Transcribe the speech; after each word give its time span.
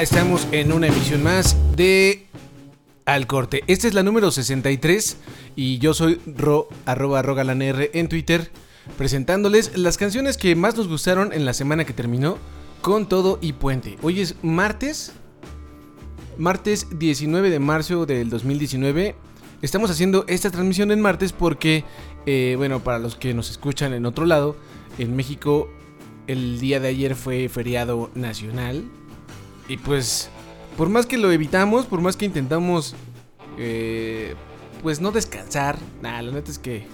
Estamos 0.00 0.48
en 0.50 0.72
una 0.72 0.86
emisión 0.86 1.22
más 1.22 1.54
de 1.76 2.26
Al 3.04 3.26
Corte. 3.26 3.64
Esta 3.66 3.86
es 3.86 3.92
la 3.92 4.02
número 4.02 4.30
63 4.30 5.18
y 5.56 5.76
yo 5.76 5.92
soy 5.92 6.18
ro, 6.24 6.70
rogalanr 6.86 7.90
en 7.92 8.08
Twitter 8.08 8.50
presentándoles 8.96 9.76
las 9.76 9.98
canciones 9.98 10.38
que 10.38 10.56
más 10.56 10.74
nos 10.74 10.88
gustaron 10.88 11.34
en 11.34 11.44
la 11.44 11.52
semana 11.52 11.84
que 11.84 11.92
terminó 11.92 12.38
con 12.80 13.10
todo 13.10 13.38
y 13.42 13.52
puente. 13.52 13.98
Hoy 14.00 14.22
es 14.22 14.36
martes, 14.42 15.12
martes 16.38 16.86
19 16.98 17.50
de 17.50 17.58
marzo 17.58 18.06
del 18.06 18.30
2019. 18.30 19.14
Estamos 19.60 19.90
haciendo 19.90 20.24
esta 20.28 20.50
transmisión 20.50 20.92
en 20.92 21.02
martes 21.02 21.34
porque, 21.34 21.84
eh, 22.24 22.54
bueno, 22.56 22.82
para 22.82 22.98
los 22.98 23.16
que 23.16 23.34
nos 23.34 23.50
escuchan 23.50 23.92
en 23.92 24.06
otro 24.06 24.24
lado, 24.24 24.56
en 24.96 25.14
México 25.14 25.68
el 26.26 26.58
día 26.58 26.80
de 26.80 26.88
ayer 26.88 27.14
fue 27.16 27.50
feriado 27.50 28.10
nacional 28.14 28.84
y 29.70 29.76
pues, 29.76 30.28
por 30.76 30.88
más 30.88 31.06
que 31.06 31.16
lo 31.16 31.30
evitamos, 31.30 31.86
por 31.86 32.00
más 32.00 32.16
que 32.16 32.24
intentamos, 32.24 32.96
eh, 33.56 34.34
pues 34.82 35.00
no 35.00 35.12
descansar, 35.12 35.78
nada, 36.02 36.22
la 36.22 36.32
neta 36.32 36.50
es 36.50 36.58
que 36.58 36.88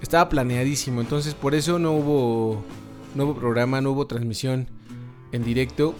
estaba 0.00 0.28
planeadísimo. 0.28 1.00
Entonces, 1.00 1.34
por 1.34 1.56
eso 1.56 1.80
no 1.80 1.90
hubo, 1.90 2.62
no 3.16 3.24
hubo 3.24 3.34
programa, 3.34 3.80
no 3.80 3.90
hubo 3.90 4.06
transmisión 4.06 4.68
en 5.32 5.42
directo 5.42 5.96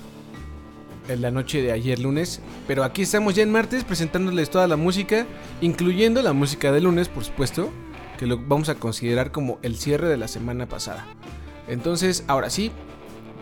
en 1.09 1.23
la 1.23 1.33
noche 1.33 1.61
de 1.61 1.73
ayer 1.73 1.99
lunes. 1.99 2.41
Pero 2.69 2.85
aquí 2.85 3.03
estamos 3.03 3.35
ya 3.35 3.43
en 3.43 3.51
martes 3.51 3.83
presentándoles 3.83 4.49
toda 4.49 4.69
la 4.69 4.77
música, 4.77 5.27
incluyendo 5.61 6.23
la 6.23 6.33
música 6.33 6.71
de 6.71 6.83
lunes, 6.83 7.09
por 7.09 7.25
supuesto, 7.25 7.69
que 8.17 8.27
lo 8.29 8.39
vamos 8.39 8.69
a 8.69 8.77
considerar 8.77 9.33
como 9.33 9.59
el 9.63 9.77
cierre 9.77 10.07
de 10.07 10.19
la 10.19 10.29
semana 10.29 10.69
pasada. 10.69 11.05
Entonces, 11.67 12.23
ahora 12.29 12.49
sí, 12.49 12.71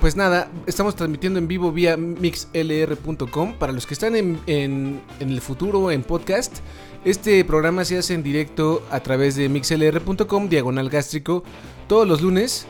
pues 0.01 0.17
nada, 0.17 0.51
estamos 0.67 0.97
transmitiendo 0.97 1.39
en 1.39 1.47
vivo 1.47 1.73
vía 1.73 1.97
mixlr.com. 1.97 3.55
Para 3.59 3.73
los 3.73 3.87
que 3.87 3.93
están 3.95 4.17
en, 4.17 5.01
el 5.21 5.41
futuro 5.43 5.91
en 5.91 6.03
podcast, 6.03 6.59
este 7.05 7.45
programa 7.45 7.85
se 7.85 7.99
hace 7.99 8.15
en 8.15 8.23
directo 8.23 8.83
a 8.91 9.01
través 9.01 9.37
de 9.37 9.49
mixlr.com, 9.51 10.49
diagonal 10.49 10.89
gástrico, 10.89 11.45
todos 11.87 12.09
los 12.09 12.23
lunes 12.23 12.67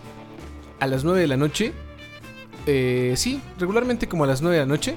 a 0.81 0.89
las 0.89 1.05
9 1.05 1.21
de 1.21 1.27
la 1.29 1.37
noche. 1.37 1.73
Eh, 2.67 3.15
sí, 3.17 3.41
regularmente 3.59 4.09
como 4.09 4.25
a 4.25 4.27
las 4.27 4.43
9 4.43 4.57
de 4.57 4.63
la 4.63 4.69
noche. 4.69 4.97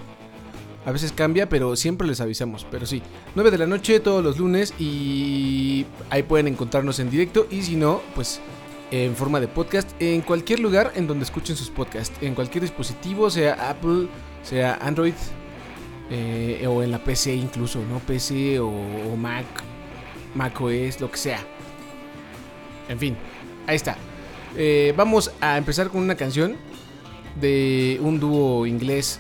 A 0.86 0.92
veces 0.92 1.12
cambia, 1.12 1.48
pero 1.48 1.76
siempre 1.76 2.08
les 2.08 2.20
avisamos. 2.20 2.66
Pero 2.72 2.88
sí, 2.88 3.04
9 3.36 3.52
de 3.52 3.58
la 3.60 3.68
noche 3.68 4.00
todos 4.00 4.24
los 4.24 4.40
lunes 4.40 4.74
y 4.80 5.86
ahí 6.10 6.24
pueden 6.24 6.48
encontrarnos 6.48 7.00
en 7.00 7.12
directo. 7.12 7.46
Y 7.52 7.62
si 7.62 7.76
no, 7.76 8.02
pues 8.16 8.42
en 8.94 9.16
forma 9.16 9.40
de 9.40 9.48
podcast 9.48 9.90
en 10.00 10.22
cualquier 10.22 10.60
lugar 10.60 10.92
en 10.94 11.08
donde 11.08 11.24
escuchen 11.24 11.56
sus 11.56 11.72
podcasts, 11.72 12.16
en 12.22 12.36
cualquier 12.36 12.62
dispositivo, 12.62 13.28
sea 13.32 13.72
Apple, 13.72 14.08
sea 14.44 14.78
Android 14.84 15.16
eh, 16.12 16.68
o 16.68 16.84
en 16.84 16.92
la 16.92 17.04
PC 17.04 17.34
incluso, 17.34 17.84
¿no? 17.90 17.98
PC 17.98 18.60
o, 18.60 18.72
Mac, 19.18 19.46
Mac 20.36 20.62
OS, 20.62 21.02
lo 21.02 21.10
que 21.10 21.18
sea. 21.18 21.40
En 22.88 23.00
fin, 23.00 23.18
ahí 23.66 23.78
está. 23.78 23.98
Eh, 24.56 24.94
vamos 24.96 25.32
a 25.42 25.58
empezar 25.58 25.90
con 25.90 26.04
una 26.04 26.14
canción 26.14 26.56
de 27.42 28.00
un 28.00 28.20
dúo 28.20 28.68
inglés 28.68 29.20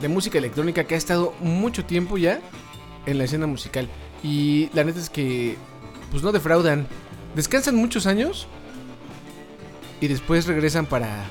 de 0.00 0.08
música 0.08 0.38
electrónica 0.38 0.82
que 0.82 0.96
ha 0.96 0.98
estado 0.98 1.34
mucho 1.38 1.84
tiempo 1.84 2.18
ya 2.18 2.40
en 3.06 3.16
la 3.16 3.24
escena 3.24 3.46
musical. 3.46 3.88
Y 4.24 4.70
la 4.74 4.82
neta 4.82 4.98
es 4.98 5.08
que, 5.08 5.56
pues 6.10 6.24
no 6.24 6.32
defraudan. 6.32 6.88
Descansan 7.36 7.76
muchos 7.76 8.06
años, 8.06 8.48
y 10.00 10.08
después 10.08 10.46
regresan 10.46 10.86
para 10.86 11.24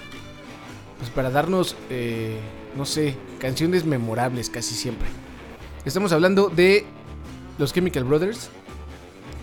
pues 0.97 1.09
para 1.11 1.29
darnos 1.29 1.75
eh, 1.89 2.37
no 2.75 2.85
sé 2.85 3.15
canciones 3.39 3.85
memorables 3.85 4.49
casi 4.49 4.75
siempre. 4.75 5.07
Estamos 5.85 6.11
hablando 6.11 6.49
de 6.49 6.85
los 7.57 7.73
Chemical 7.73 8.03
Brothers 8.03 8.49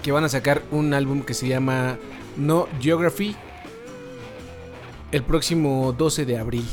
que 0.02 0.12
van 0.12 0.24
a 0.24 0.28
sacar 0.28 0.62
un 0.70 0.92
álbum 0.94 1.22
que 1.22 1.34
se 1.34 1.48
llama 1.48 1.98
No 2.36 2.68
Geography 2.80 3.36
el 5.12 5.22
próximo 5.22 5.94
12 5.96 6.26
de 6.26 6.38
abril. 6.38 6.66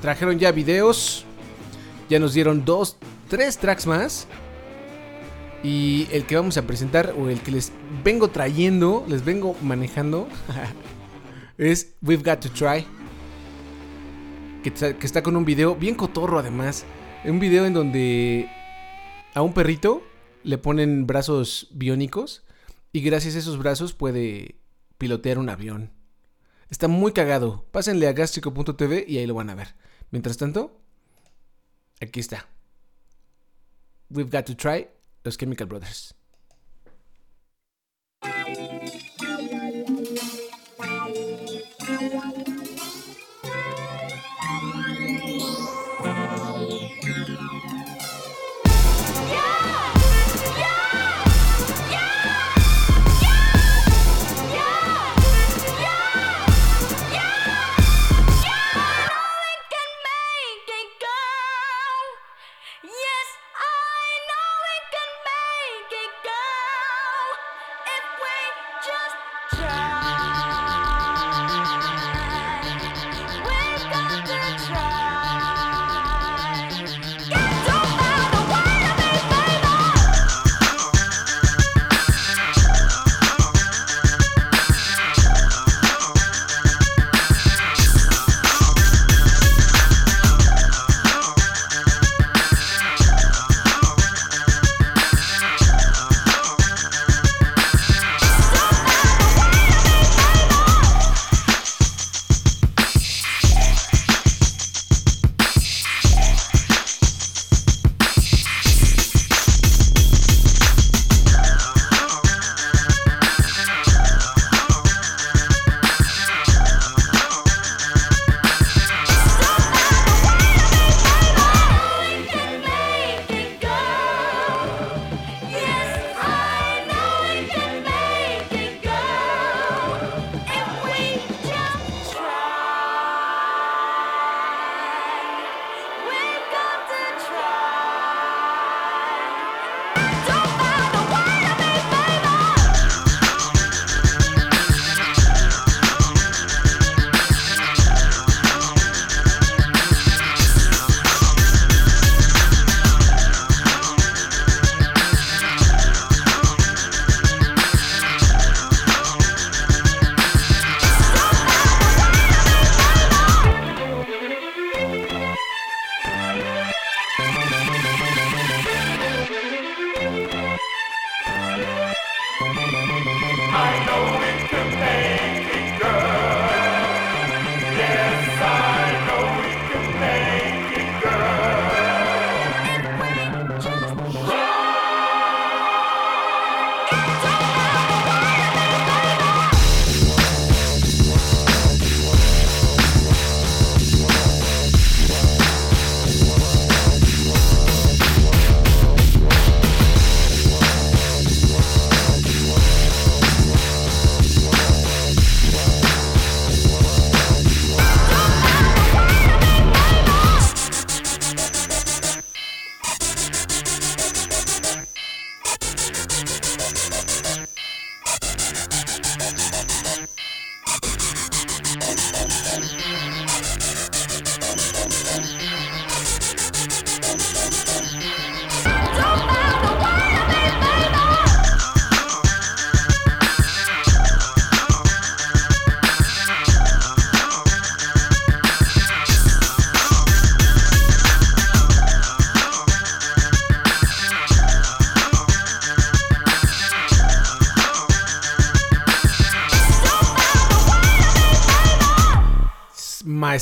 Trajeron 0.00 0.38
ya 0.38 0.52
videos 0.52 1.26
ya 2.08 2.18
nos 2.18 2.34
dieron 2.34 2.64
dos 2.64 2.96
tres 3.28 3.56
tracks 3.58 3.86
más 3.86 4.26
y 5.62 6.08
el 6.10 6.26
que 6.26 6.36
vamos 6.36 6.56
a 6.56 6.66
presentar, 6.66 7.14
o 7.16 7.28
el 7.28 7.40
que 7.40 7.52
les 7.52 7.72
vengo 8.02 8.28
trayendo, 8.28 9.04
les 9.08 9.24
vengo 9.24 9.56
manejando, 9.62 10.28
es 11.58 11.94
We've 12.02 12.22
Got 12.22 12.40
to 12.40 12.50
Try. 12.50 12.84
Que, 14.62 14.96
está 15.06 15.22
con 15.22 15.36
un 15.36 15.44
video 15.44 15.76
bien 15.76 15.94
cotorro 15.94 16.38
además. 16.38 16.84
Un 17.24 17.38
video 17.38 17.66
en 17.66 17.74
donde 17.74 18.48
a 19.34 19.42
un 19.42 19.52
perrito 19.52 20.02
le 20.42 20.58
ponen 20.58 21.06
brazos 21.06 21.68
biónicos 21.72 22.42
y 22.92 23.00
gracias 23.00 23.36
a 23.36 23.38
esos 23.38 23.58
brazos 23.58 23.92
puede 23.92 24.56
pilotear 24.98 25.38
un 25.38 25.48
avión. 25.48 25.92
Está 26.70 26.88
muy 26.88 27.12
cagado. 27.12 27.64
Pásenle 27.70 28.08
a 28.08 28.12
gastrico.tv 28.12 29.04
y 29.06 29.18
ahí 29.18 29.26
lo 29.26 29.34
van 29.34 29.50
a 29.50 29.54
ver. 29.54 29.74
Mientras 30.10 30.36
tanto, 30.36 30.80
aquí 32.00 32.18
está. 32.18 32.48
We've 34.10 34.30
got 34.30 34.46
to 34.46 34.56
try 34.56 34.88
los 35.24 35.36
Chemical 35.38 35.66
Brothers. 35.66 36.14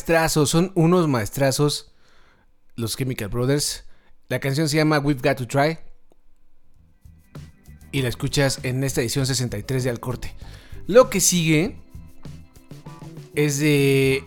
Maestrazos, 0.00 0.48
son 0.48 0.72
unos 0.76 1.08
maestrazos 1.08 1.92
los 2.74 2.96
Chemical 2.96 3.28
Brothers. 3.28 3.84
La 4.30 4.40
canción 4.40 4.66
se 4.66 4.78
llama 4.78 4.98
We've 4.98 5.20
Got 5.22 5.36
to 5.36 5.46
Try. 5.46 5.78
Y 7.92 8.00
la 8.00 8.08
escuchas 8.08 8.60
en 8.62 8.82
esta 8.82 9.02
edición 9.02 9.26
63 9.26 9.84
de 9.84 9.90
Al 9.90 10.00
Corte. 10.00 10.34
Lo 10.86 11.10
que 11.10 11.20
sigue 11.20 11.76
es 13.34 13.58
de 13.58 14.24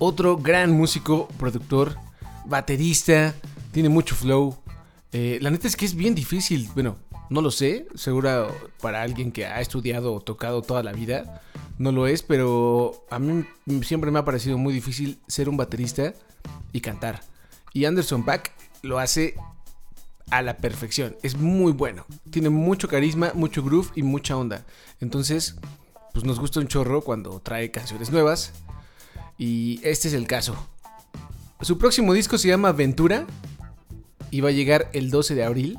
otro 0.00 0.38
gran 0.38 0.72
músico, 0.72 1.28
productor, 1.38 1.96
baterista, 2.46 3.32
tiene 3.70 3.90
mucho 3.90 4.16
flow. 4.16 4.58
Eh, 5.12 5.38
la 5.40 5.50
neta 5.50 5.68
es 5.68 5.76
que 5.76 5.84
es 5.84 5.94
bien 5.94 6.16
difícil, 6.16 6.68
bueno, 6.74 6.98
no 7.30 7.42
lo 7.42 7.52
sé, 7.52 7.86
seguro 7.94 8.52
para 8.80 9.02
alguien 9.02 9.30
que 9.30 9.46
ha 9.46 9.60
estudiado 9.60 10.14
o 10.14 10.20
tocado 10.20 10.62
toda 10.62 10.82
la 10.82 10.92
vida, 10.92 11.42
no 11.78 11.92
lo 11.92 12.06
es, 12.06 12.22
pero 12.22 13.04
a 13.10 13.18
mí 13.18 13.44
siempre 13.82 14.10
me 14.10 14.18
ha 14.18 14.24
parecido 14.24 14.58
muy 14.58 14.72
difícil 14.72 15.18
ser 15.26 15.48
un 15.48 15.56
baterista 15.56 16.14
y 16.72 16.80
cantar. 16.80 17.22
Y 17.72 17.84
Anderson 17.84 18.24
Pack 18.24 18.52
lo 18.82 18.98
hace 18.98 19.34
a 20.30 20.42
la 20.42 20.56
perfección, 20.56 21.16
es 21.22 21.36
muy 21.36 21.72
bueno, 21.72 22.06
tiene 22.30 22.48
mucho 22.48 22.88
carisma, 22.88 23.32
mucho 23.34 23.62
groove 23.62 23.90
y 23.94 24.02
mucha 24.02 24.36
onda. 24.36 24.64
Entonces, 25.00 25.56
pues 26.12 26.24
nos 26.24 26.38
gusta 26.38 26.60
un 26.60 26.68
chorro 26.68 27.02
cuando 27.02 27.40
trae 27.40 27.70
canciones 27.70 28.10
nuevas. 28.10 28.52
Y 29.38 29.80
este 29.82 30.08
es 30.08 30.14
el 30.14 30.26
caso. 30.26 30.68
Su 31.60 31.78
próximo 31.78 32.12
disco 32.12 32.38
se 32.38 32.48
llama 32.48 32.72
Ventura 32.72 33.26
y 34.30 34.40
va 34.40 34.50
a 34.50 34.52
llegar 34.52 34.90
el 34.92 35.10
12 35.10 35.34
de 35.34 35.44
abril. 35.44 35.78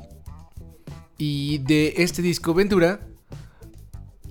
Y 1.18 1.58
de 1.58 1.94
este 1.98 2.22
disco 2.22 2.54
Ventura 2.54 3.00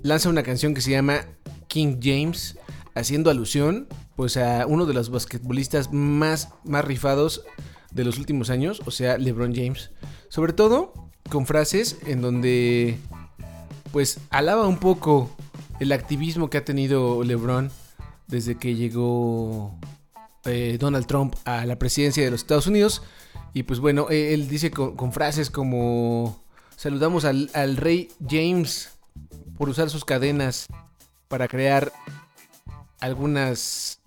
lanza 0.01 0.29
una 0.29 0.43
canción 0.43 0.73
que 0.73 0.81
se 0.81 0.91
llama 0.91 1.25
King 1.73 1.97
James, 1.99 2.55
haciendo 2.93 3.31
alusión 3.31 3.87
pues 4.15 4.37
a 4.37 4.67
uno 4.67 4.85
de 4.85 4.93
los 4.93 5.09
basquetbolistas 5.09 5.91
más, 5.91 6.49
más 6.63 6.85
rifados 6.85 7.43
de 7.89 8.03
los 8.03 8.19
últimos 8.19 8.51
años, 8.51 8.83
o 8.85 8.91
sea, 8.91 9.17
LeBron 9.17 9.55
James. 9.55 9.89
Sobre 10.29 10.53
todo 10.53 10.93
con 11.31 11.47
frases 11.47 11.97
en 12.05 12.21
donde 12.21 12.99
pues 13.91 14.19
alaba 14.29 14.67
un 14.67 14.77
poco 14.77 15.35
el 15.79 15.93
activismo 15.93 16.51
que 16.51 16.59
ha 16.59 16.65
tenido 16.65 17.23
LeBron 17.23 17.71
desde 18.27 18.55
que 18.55 18.75
llegó 18.75 19.75
eh, 20.45 20.77
Donald 20.79 21.07
Trump 21.07 21.35
a 21.43 21.65
la 21.65 21.79
presidencia 21.79 22.23
de 22.23 22.29
los 22.29 22.41
Estados 22.41 22.67
Unidos. 22.67 23.01
Y 23.55 23.63
pues 23.63 23.79
bueno, 23.79 24.11
eh, 24.11 24.35
él 24.35 24.47
dice 24.47 24.69
con, 24.69 25.11
frases 25.11 25.49
como 25.49 26.39
saludamos 26.75 27.25
al, 27.25 27.49
al, 27.55 27.77
rey 27.77 28.11
James 28.29 28.91
por 29.57 29.69
usar 29.69 29.89
sus 29.89 30.05
cadenas 30.05 30.67
para 31.33 31.47
crear 31.47 31.91
algunas 32.99 33.99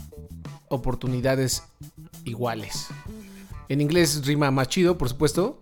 oportunidades 0.69 1.65
iguales. 2.23 2.87
En 3.69 3.81
inglés 3.81 4.25
rima 4.25 4.53
más 4.53 4.69
chido, 4.69 4.97
por 4.97 5.09
supuesto, 5.09 5.61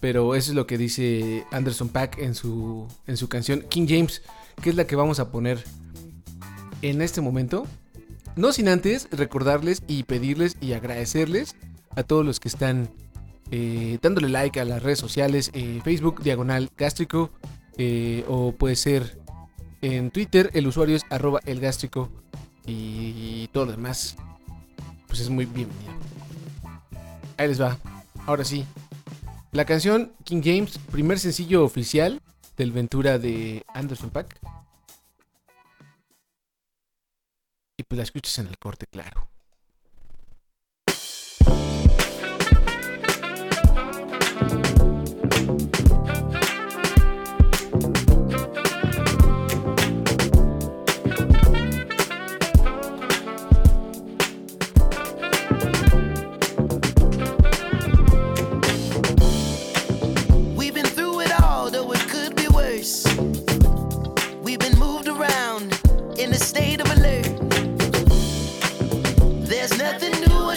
pero 0.00 0.34
eso 0.34 0.50
es 0.50 0.56
lo 0.56 0.66
que 0.66 0.76
dice 0.76 1.46
Anderson 1.52 1.90
Pack 1.90 2.18
en 2.18 2.34
su, 2.34 2.88
en 3.06 3.16
su 3.16 3.28
canción 3.28 3.64
King 3.68 3.86
James, 3.88 4.22
que 4.60 4.70
es 4.70 4.74
la 4.74 4.88
que 4.88 4.96
vamos 4.96 5.20
a 5.20 5.30
poner 5.30 5.62
en 6.82 7.00
este 7.00 7.20
momento. 7.20 7.64
No 8.34 8.50
sin 8.50 8.66
antes 8.66 9.06
recordarles 9.12 9.84
y 9.86 10.02
pedirles 10.02 10.56
y 10.60 10.72
agradecerles 10.72 11.54
a 11.94 12.02
todos 12.02 12.26
los 12.26 12.40
que 12.40 12.48
están 12.48 12.90
eh, 13.52 14.00
dándole 14.02 14.30
like 14.30 14.58
a 14.58 14.64
las 14.64 14.82
redes 14.82 14.98
sociales, 14.98 15.52
eh, 15.54 15.80
Facebook, 15.84 16.24
diagonal 16.24 16.70
gástrico, 16.76 17.30
eh, 17.76 18.24
o 18.26 18.50
puede 18.50 18.74
ser 18.74 19.17
en 19.80 20.10
Twitter, 20.10 20.50
el 20.54 20.66
usuario 20.66 20.96
es 20.96 21.04
arroba 21.10 21.40
el 21.46 21.60
gástrico 21.60 22.10
y 22.66 23.48
todo 23.48 23.66
lo 23.66 23.72
demás, 23.72 24.16
pues 25.06 25.20
es 25.20 25.30
muy 25.30 25.46
bienvenido. 25.46 25.92
Ahí 27.36 27.48
les 27.48 27.60
va. 27.60 27.78
Ahora 28.26 28.44
sí. 28.44 28.66
La 29.52 29.64
canción 29.64 30.12
King 30.24 30.42
James, 30.44 30.78
primer 30.90 31.18
sencillo 31.18 31.64
oficial 31.64 32.20
del 32.56 32.72
Ventura 32.72 33.18
de 33.18 33.64
Anderson 33.72 34.10
Pack. 34.10 34.38
Y 37.76 37.84
pues 37.84 37.96
la 37.96 38.02
escuchas 38.02 38.38
en 38.38 38.48
el 38.48 38.58
corte, 38.58 38.86
claro. 38.86 39.28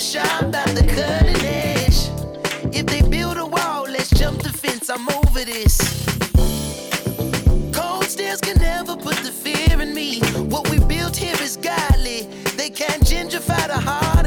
sharp 0.01 0.51
that 0.51 0.67
the 0.69 0.81
cutting 0.81 1.45
edge. 1.45 2.09
If 2.75 2.87
they 2.87 3.01
build 3.07 3.37
a 3.37 3.45
wall, 3.45 3.83
let's 3.83 4.09
jump 4.09 4.41
the 4.41 4.49
fence. 4.49 4.89
I'm 4.89 5.07
over 5.07 5.45
this. 5.45 5.77
Cold 7.71 8.05
stairs 8.05 8.41
can 8.41 8.57
never 8.57 8.95
put 8.95 9.17
the 9.17 9.31
fear 9.31 9.79
in 9.79 9.93
me. 9.93 10.19
What 10.49 10.69
we 10.71 10.79
built 10.79 11.15
here 11.15 11.37
is 11.39 11.55
godly. 11.55 12.21
They 12.57 12.71
can't 12.71 13.03
gentrify 13.03 13.67
the 13.67 13.79
heart. 13.79 14.20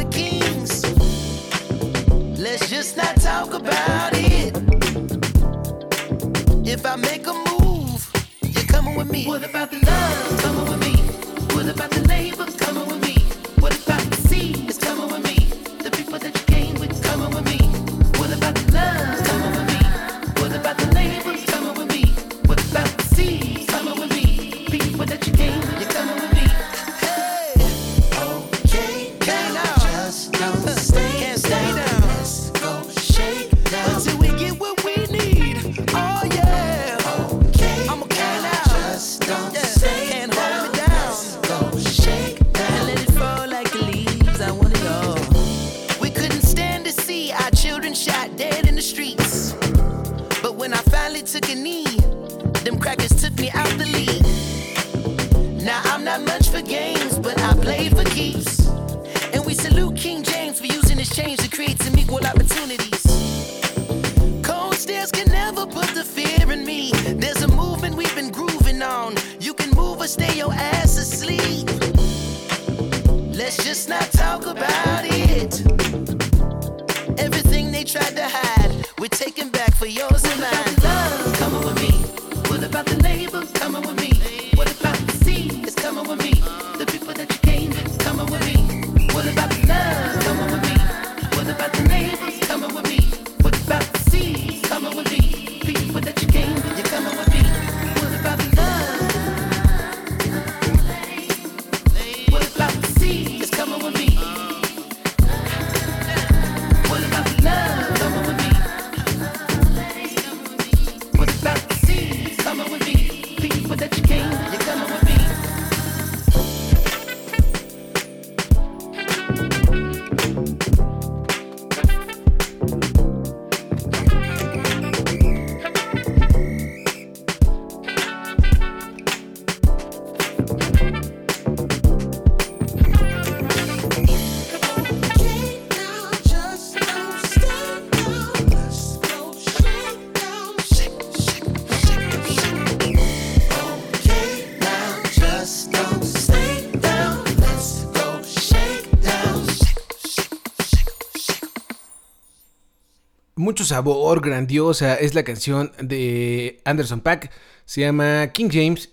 Mucho 153.55 153.65
sabor, 153.65 154.21
grandiosa. 154.21 154.97
Es 154.97 155.15
la 155.15 155.23
canción 155.23 155.71
de 155.81 156.61
Anderson 156.65 157.01
Pack. 157.01 157.31
Se 157.67 157.83
llama 157.83 158.27
King 158.33 158.49
James. 158.51 158.91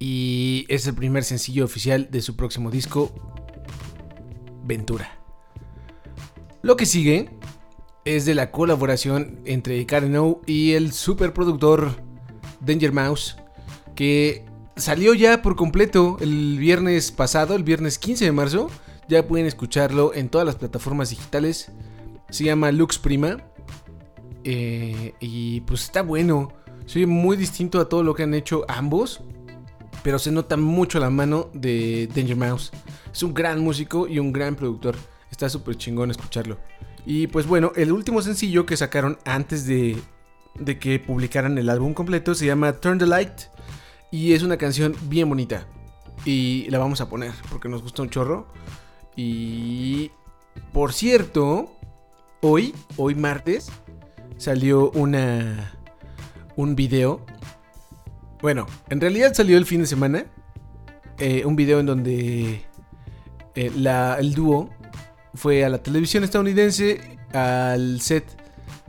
Y 0.00 0.66
es 0.68 0.88
el 0.88 0.96
primer 0.96 1.22
sencillo 1.22 1.66
oficial 1.66 2.08
de 2.10 2.20
su 2.20 2.34
próximo 2.34 2.72
disco, 2.72 3.12
Ventura. 4.64 5.20
Lo 6.62 6.76
que 6.76 6.84
sigue 6.84 7.30
es 8.04 8.24
de 8.24 8.34
la 8.34 8.50
colaboración 8.50 9.38
entre 9.44 9.86
Karen 9.86 10.38
y 10.46 10.72
el 10.72 10.90
superproductor 10.90 11.94
Danger 12.60 12.92
Mouse, 12.92 13.36
que 13.94 14.46
salió 14.74 15.14
ya 15.14 15.42
por 15.42 15.54
completo 15.54 16.16
el 16.20 16.58
viernes 16.58 17.12
pasado, 17.12 17.54
el 17.54 17.62
viernes 17.62 18.00
15 18.00 18.24
de 18.24 18.32
marzo. 18.32 18.68
Ya 19.08 19.28
pueden 19.28 19.46
escucharlo 19.46 20.12
en 20.12 20.28
todas 20.28 20.44
las 20.44 20.56
plataformas 20.56 21.10
digitales. 21.10 21.70
Se 22.30 22.42
llama 22.42 22.72
Lux 22.72 22.98
Prima. 22.98 23.44
Eh, 24.44 25.14
y 25.20 25.60
pues 25.62 25.82
está 25.84 26.02
bueno. 26.02 26.52
Soy 26.86 27.06
muy 27.06 27.36
distinto 27.36 27.80
a 27.80 27.88
todo 27.88 28.02
lo 28.02 28.14
que 28.14 28.24
han 28.24 28.34
hecho 28.34 28.64
ambos. 28.68 29.22
Pero 30.02 30.18
se 30.18 30.32
nota 30.32 30.56
mucho 30.56 30.98
la 30.98 31.10
mano 31.10 31.50
de 31.52 32.08
Danger 32.14 32.36
Mouse. 32.36 32.72
Es 33.12 33.22
un 33.22 33.34
gran 33.34 33.60
músico 33.60 34.08
y 34.08 34.18
un 34.18 34.32
gran 34.32 34.54
productor. 34.54 34.96
Está 35.30 35.48
súper 35.48 35.76
chingón 35.76 36.10
escucharlo. 36.10 36.58
Y 37.04 37.26
pues 37.26 37.46
bueno, 37.46 37.72
el 37.76 37.92
último 37.92 38.22
sencillo 38.22 38.66
que 38.66 38.76
sacaron 38.76 39.18
antes 39.24 39.66
de, 39.66 39.98
de 40.58 40.78
que 40.78 40.98
publicaran 40.98 41.58
el 41.58 41.68
álbum 41.68 41.92
completo 41.92 42.34
se 42.34 42.46
llama 42.46 42.72
Turn 42.72 42.98
the 42.98 43.06
Light. 43.06 43.32
Y 44.10 44.32
es 44.32 44.42
una 44.42 44.56
canción 44.56 44.94
bien 45.02 45.28
bonita. 45.28 45.66
Y 46.24 46.66
la 46.70 46.78
vamos 46.78 47.00
a 47.00 47.08
poner 47.08 47.32
porque 47.50 47.68
nos 47.68 47.82
gusta 47.82 48.02
un 48.02 48.10
chorro. 48.10 48.46
Y 49.16 50.10
por 50.72 50.92
cierto, 50.92 51.76
hoy, 52.40 52.74
hoy 52.96 53.14
martes, 53.14 53.70
salió 54.40 54.90
una 54.92 55.72
un 56.56 56.74
video. 56.74 57.24
Bueno, 58.40 58.66
en 58.88 59.00
realidad 59.00 59.34
salió 59.34 59.58
el 59.58 59.66
fin 59.66 59.80
de 59.82 59.86
semana. 59.86 60.24
Eh, 61.18 61.44
un 61.44 61.54
video 61.56 61.80
en 61.80 61.86
donde 61.86 62.64
eh, 63.54 63.70
la, 63.76 64.16
el 64.18 64.34
dúo 64.34 64.70
fue 65.34 65.64
a 65.64 65.68
la 65.68 65.82
televisión 65.82 66.24
estadounidense, 66.24 67.18
al 67.32 68.00
set 68.00 68.24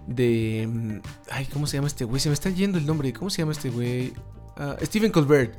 de... 0.08 0.68
Mm, 0.72 1.00
ay, 1.30 1.46
¿cómo 1.52 1.68
se 1.68 1.78
llama 1.78 1.88
este 1.88 2.06
güey? 2.06 2.22
Se 2.22 2.30
me 2.30 2.34
está 2.34 2.50
yendo 2.50 2.78
el 2.78 2.86
nombre. 2.86 3.12
¿Cómo 3.12 3.30
se 3.30 3.42
llama 3.42 3.52
este 3.52 3.70
güey? 3.70 4.14
Ah, 4.56 4.78
Stephen 4.82 5.12
Colbert. 5.12 5.54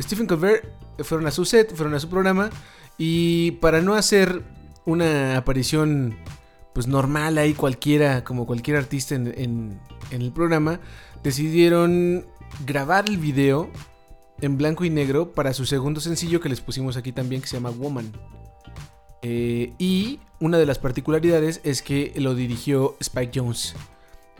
Stephen 0.00 0.26
Colbert 0.26 0.64
fueron 1.00 1.26
a 1.26 1.30
su 1.30 1.44
set, 1.44 1.74
fueron 1.74 1.94
a 1.94 2.00
su 2.00 2.08
programa 2.08 2.50
y 2.98 3.52
para 3.52 3.80
no 3.80 3.94
hacer 3.94 4.42
una 4.84 5.36
aparición 5.36 6.16
pues 6.78 6.86
normal 6.86 7.38
ahí 7.38 7.54
cualquiera, 7.54 8.22
como 8.22 8.46
cualquier 8.46 8.76
artista 8.76 9.16
en, 9.16 9.80
el 10.12 10.30
programa, 10.30 10.78
decidieron 11.24 12.24
grabar 12.64 13.08
el 13.08 13.18
video 13.18 13.68
en 14.40 14.56
blanco 14.56 14.84
y 14.84 14.90
negro 14.90 15.32
para 15.32 15.52
su 15.54 15.66
segundo 15.66 16.00
sencillo 16.00 16.40
que 16.40 16.48
les 16.48 16.60
pusimos 16.60 16.96
aquí 16.96 17.10
también 17.10 17.42
que 17.42 17.48
se 17.48 17.56
llama 17.56 17.70
Woman. 17.70 18.12
Eh, 19.22 19.72
y 19.76 20.20
una 20.38 20.56
de 20.56 20.66
las 20.66 20.78
particularidades 20.78 21.60
es 21.64 21.82
que 21.82 22.12
lo 22.14 22.36
dirigió 22.36 22.96
Spike 23.00 23.40
Jones 23.40 23.74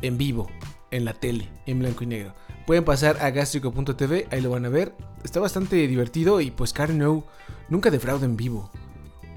en 0.00 0.16
vivo, 0.16 0.47
en 0.92 1.04
la 1.04 1.14
tele, 1.14 1.49
en 1.66 1.80
blanco 1.80 2.04
y 2.04 2.07
negro. 2.07 2.37
Pueden 2.68 2.85
pasar 2.85 3.18
a 3.21 3.30
gastrico.tv, 3.30 4.28
ahí 4.30 4.40
lo 4.40 4.50
van 4.50 4.64
a 4.64 4.68
ver. 4.68 4.95
Está 5.25 5.40
bastante 5.40 5.75
divertido 5.88 6.40
y 6.40 6.52
pues 6.52 6.73
Karen 6.73 7.02
nunca 7.68 7.90
defrauda 7.90 8.26
en 8.26 8.37
vivo. 8.37 8.71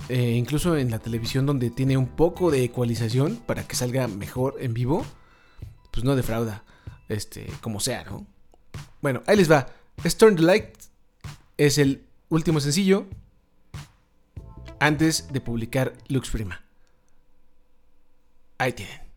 Eh, 0.09 0.31
incluso 0.31 0.75
en 0.77 0.91
la 0.91 0.99
televisión 0.99 1.45
donde 1.45 1.69
tiene 1.69 1.97
un 1.97 2.07
poco 2.07 2.51
de 2.51 2.63
ecualización 2.63 3.37
para 3.37 3.67
que 3.67 3.75
salga 3.75 4.07
mejor 4.07 4.55
en 4.59 4.73
vivo, 4.73 5.05
pues 5.91 6.03
no 6.03 6.15
defrauda. 6.15 6.63
Este, 7.07 7.47
como 7.61 7.79
sea, 7.79 8.03
¿no? 8.05 8.25
Bueno, 9.01 9.21
ahí 9.27 9.37
les 9.37 9.51
va. 9.51 9.67
Turn 10.17 10.35
the 10.35 10.41
Light 10.41 10.77
es 11.57 11.77
el 11.77 12.05
último 12.29 12.59
sencillo 12.59 13.05
antes 14.79 15.31
de 15.31 15.41
publicar 15.41 15.93
Lux 16.07 16.29
Prima. 16.29 16.63
Ahí 18.57 18.73
tienen. 18.73 19.10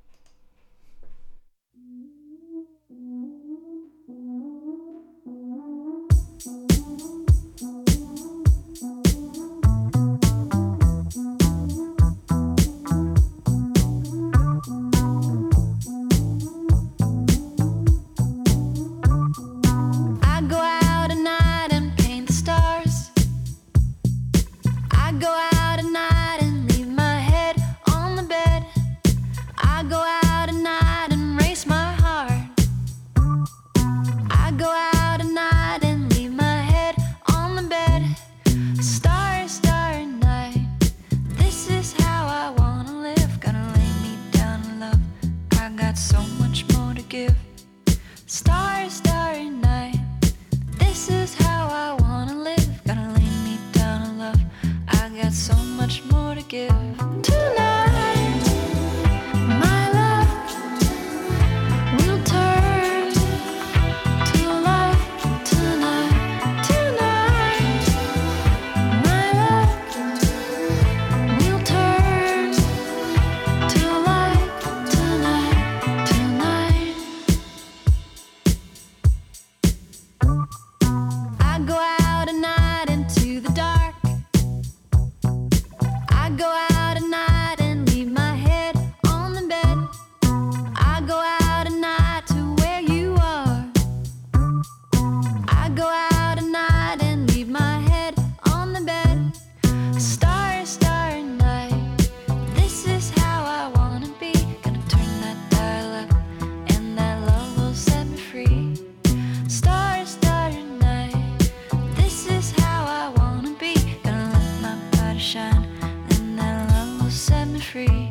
tree. 117.74 118.03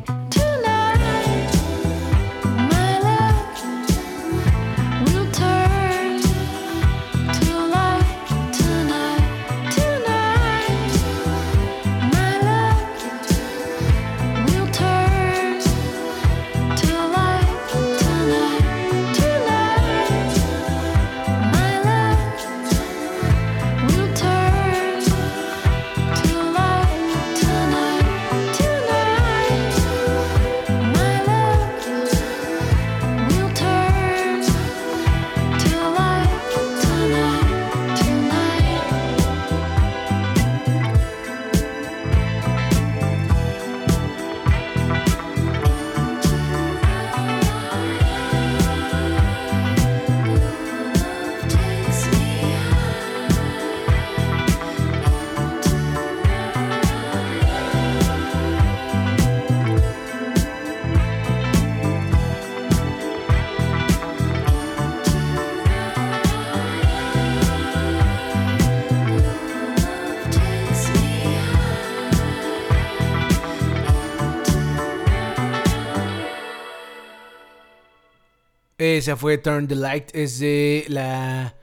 Esa 78.96 79.16
fue 79.16 79.38
Turn 79.38 79.66
the 79.66 79.74
Light, 79.74 80.14
es 80.14 80.38
de 80.38 80.84
la 80.86 81.56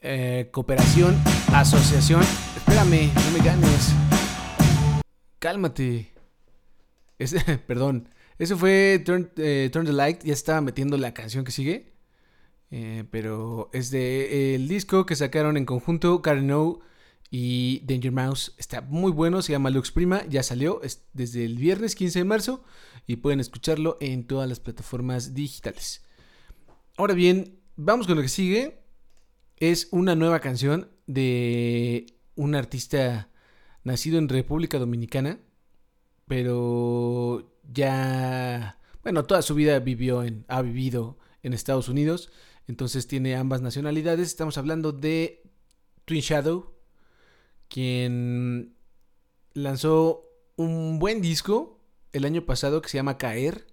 eh, 0.00 0.48
cooperación, 0.52 1.14
asociación. 1.52 2.22
Espérame, 2.56 3.12
no 3.14 3.30
me 3.30 3.44
ganes. 3.44 3.92
Cálmate. 5.38 6.10
perdón. 7.66 8.08
Eso 8.38 8.56
fue 8.56 9.02
Turn, 9.04 9.30
eh, 9.36 9.68
Turn, 9.70 9.84
the 9.84 9.92
Light. 9.92 10.24
Ya 10.24 10.32
estaba 10.32 10.62
metiendo 10.62 10.96
la 10.96 11.12
canción 11.12 11.44
que 11.44 11.52
sigue. 11.52 11.92
Eh, 12.70 13.04
pero 13.10 13.68
es 13.74 13.90
de 13.90 14.54
el 14.54 14.66
disco 14.66 15.04
que 15.04 15.14
sacaron 15.14 15.58
en 15.58 15.66
conjunto 15.66 16.22
Karen 16.22 16.50
O 16.52 16.80
y 17.30 17.82
Danger 17.84 18.12
Mouse. 18.12 18.54
Está 18.56 18.80
muy 18.80 19.12
bueno. 19.12 19.42
Se 19.42 19.52
llama 19.52 19.68
Lux 19.68 19.92
Prima. 19.92 20.24
Ya 20.26 20.42
salió 20.42 20.82
es 20.82 21.04
desde 21.12 21.44
el 21.44 21.58
viernes 21.58 21.94
15 21.94 22.20
de 22.20 22.24
marzo. 22.24 22.64
Y 23.06 23.16
pueden 23.16 23.40
escucharlo 23.40 23.98
en 24.00 24.26
todas 24.26 24.48
las 24.48 24.58
plataformas 24.58 25.34
digitales. 25.34 26.02
Ahora 27.02 27.14
bien, 27.14 27.58
vamos 27.74 28.06
con 28.06 28.14
lo 28.14 28.22
que 28.22 28.28
sigue. 28.28 28.78
Es 29.56 29.88
una 29.90 30.14
nueva 30.14 30.38
canción 30.38 30.88
de 31.08 32.06
un 32.36 32.54
artista 32.54 33.28
nacido 33.82 34.18
en 34.18 34.28
República 34.28 34.78
Dominicana, 34.78 35.40
pero 36.28 37.58
ya, 37.72 38.78
bueno, 39.02 39.24
toda 39.24 39.42
su 39.42 39.56
vida 39.56 39.80
vivió 39.80 40.22
en, 40.22 40.44
ha 40.46 40.62
vivido 40.62 41.18
en 41.42 41.54
Estados 41.54 41.88
Unidos, 41.88 42.30
entonces 42.68 43.08
tiene 43.08 43.34
ambas 43.34 43.62
nacionalidades. 43.62 44.28
Estamos 44.28 44.56
hablando 44.56 44.92
de 44.92 45.42
Twin 46.04 46.20
Shadow, 46.20 46.72
quien 47.66 48.76
lanzó 49.54 50.24
un 50.54 51.00
buen 51.00 51.20
disco 51.20 51.80
el 52.12 52.24
año 52.24 52.46
pasado 52.46 52.80
que 52.80 52.88
se 52.88 52.98
llama 52.98 53.18
Caer. 53.18 53.66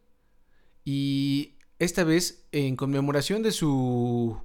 Y 0.84 1.60
esta 1.78 2.04
vez 2.04 2.39
en 2.52 2.76
conmemoración 2.76 3.44
de 3.44 3.52
su 3.52 4.40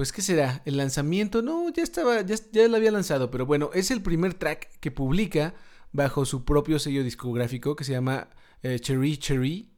pues, 0.00 0.12
¿qué 0.12 0.22
será? 0.22 0.62
¿El 0.64 0.78
lanzamiento? 0.78 1.42
No, 1.42 1.68
ya 1.68 1.82
estaba, 1.82 2.22
ya, 2.22 2.34
ya 2.52 2.68
lo 2.68 2.78
había 2.78 2.90
lanzado, 2.90 3.30
pero 3.30 3.44
bueno, 3.44 3.68
es 3.74 3.90
el 3.90 4.00
primer 4.00 4.32
track 4.32 4.70
que 4.80 4.90
publica 4.90 5.52
bajo 5.92 6.24
su 6.24 6.46
propio 6.46 6.78
sello 6.78 7.04
discográfico 7.04 7.76
que 7.76 7.84
se 7.84 7.92
llama 7.92 8.30
eh, 8.62 8.78
Cherry 8.80 9.18
Cherry. 9.18 9.68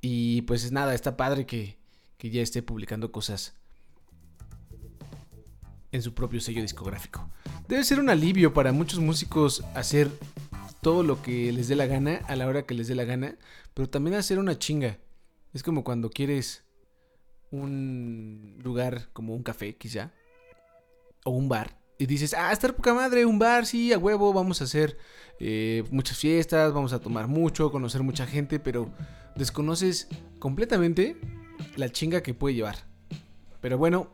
Y 0.00 0.42
pues 0.42 0.72
nada, 0.72 0.94
está 0.94 1.16
padre 1.16 1.46
que, 1.46 1.78
que 2.16 2.30
ya 2.30 2.42
esté 2.42 2.60
publicando 2.60 3.12
cosas 3.12 3.54
en 5.92 6.02
su 6.02 6.12
propio 6.12 6.40
sello 6.40 6.62
discográfico. 6.62 7.30
Debe 7.68 7.84
ser 7.84 8.00
un 8.00 8.10
alivio 8.10 8.52
para 8.52 8.72
muchos 8.72 8.98
músicos 8.98 9.62
hacer 9.76 10.10
todo 10.80 11.04
lo 11.04 11.22
que 11.22 11.52
les 11.52 11.68
dé 11.68 11.76
la 11.76 11.86
gana 11.86 12.22
a 12.26 12.34
la 12.34 12.48
hora 12.48 12.66
que 12.66 12.74
les 12.74 12.88
dé 12.88 12.96
la 12.96 13.04
gana, 13.04 13.36
pero 13.74 13.88
también 13.88 14.16
hacer 14.16 14.40
una 14.40 14.58
chinga. 14.58 14.98
Es 15.52 15.62
como 15.62 15.84
cuando 15.84 16.10
quieres 16.10 16.64
un 17.50 18.58
lugar 18.62 19.08
como 19.12 19.34
un 19.34 19.42
café, 19.42 19.76
quizá, 19.76 20.12
o 21.24 21.30
un 21.30 21.48
bar, 21.48 21.80
y 22.00 22.06
dices, 22.06 22.32
ah, 22.32 22.50
estar 22.50 22.74
poca 22.74 22.94
madre, 22.94 23.26
un 23.26 23.38
bar, 23.38 23.66
sí, 23.66 23.92
a 23.92 23.98
huevo, 23.98 24.32
vamos 24.32 24.62
a 24.62 24.64
hacer 24.64 24.96
eh, 25.38 25.84
muchas 25.90 26.16
fiestas, 26.16 26.72
vamos 26.72 26.94
a 26.94 26.98
tomar 26.98 27.28
mucho, 27.28 27.70
conocer 27.70 28.02
mucha 28.02 28.26
gente, 28.26 28.58
pero 28.58 28.90
desconoces 29.36 30.08
completamente 30.38 31.20
la 31.76 31.90
chinga 31.90 32.22
que 32.22 32.32
puede 32.32 32.54
llevar. 32.54 32.76
Pero 33.60 33.76
bueno, 33.76 34.08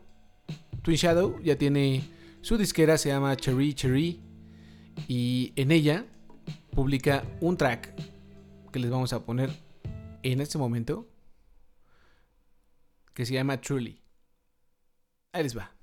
Twin 0.81 0.97
Shadow 0.97 1.39
ya 1.41 1.57
tiene 1.57 2.03
su 2.41 2.57
disquera, 2.57 2.97
se 2.97 3.07
llama 3.07 3.37
Cherry 3.37 3.73
Cherry, 3.73 4.19
y 5.07 5.53
en 5.55 5.71
ella 5.71 6.05
publica 6.71 7.23
un 7.39 7.55
track 7.55 7.93
que 8.73 8.79
les 8.79 8.91
vamos 8.91 9.13
a 9.13 9.23
poner 9.23 9.49
en 10.23 10.41
este 10.41 10.57
momento 10.57 11.07
que 13.17 13.25
se 13.25 13.33
llama 13.33 13.59
Truly. 13.59 13.99
Ahí 15.33 15.41
les 15.41 15.57
va. 15.57 15.76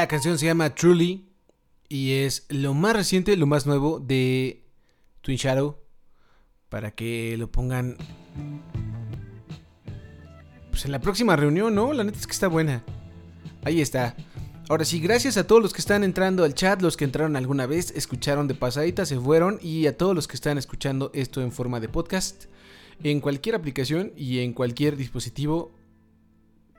La 0.00 0.08
canción 0.08 0.38
se 0.38 0.46
llama 0.46 0.74
Truly 0.74 1.28
y 1.90 2.12
es 2.12 2.46
lo 2.48 2.72
más 2.72 2.96
reciente, 2.96 3.36
lo 3.36 3.44
más 3.44 3.66
nuevo 3.66 4.00
de 4.00 4.64
Twin 5.20 5.36
Shadow 5.36 5.76
para 6.70 6.92
que 6.92 7.36
lo 7.36 7.52
pongan 7.52 7.98
pues 10.70 10.86
en 10.86 10.92
la 10.92 11.02
próxima 11.02 11.36
reunión, 11.36 11.74
¿no? 11.74 11.92
La 11.92 12.02
neta 12.02 12.18
es 12.18 12.26
que 12.26 12.32
está 12.32 12.48
buena. 12.48 12.82
Ahí 13.62 13.82
está. 13.82 14.16
Ahora 14.70 14.86
sí, 14.86 15.00
gracias 15.00 15.36
a 15.36 15.46
todos 15.46 15.60
los 15.60 15.74
que 15.74 15.82
están 15.82 16.02
entrando 16.02 16.44
al 16.44 16.54
chat, 16.54 16.80
los 16.80 16.96
que 16.96 17.04
entraron 17.04 17.36
alguna 17.36 17.66
vez, 17.66 17.90
escucharon 17.90 18.48
de 18.48 18.54
pasadita, 18.54 19.04
se 19.04 19.20
fueron, 19.20 19.58
y 19.60 19.86
a 19.86 19.98
todos 19.98 20.14
los 20.14 20.26
que 20.26 20.36
están 20.36 20.56
escuchando 20.56 21.10
esto 21.12 21.42
en 21.42 21.52
forma 21.52 21.78
de 21.78 21.90
podcast, 21.90 22.46
en 23.02 23.20
cualquier 23.20 23.54
aplicación 23.54 24.14
y 24.16 24.38
en 24.38 24.54
cualquier 24.54 24.96
dispositivo 24.96 25.72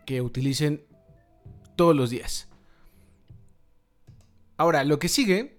que 0.08 0.22
utilicen 0.22 0.84
todos 1.76 1.96
los 1.96 2.10
días. 2.10 2.48
Ahora, 4.62 4.84
lo 4.84 5.00
que 5.00 5.10
sigue 5.10 5.58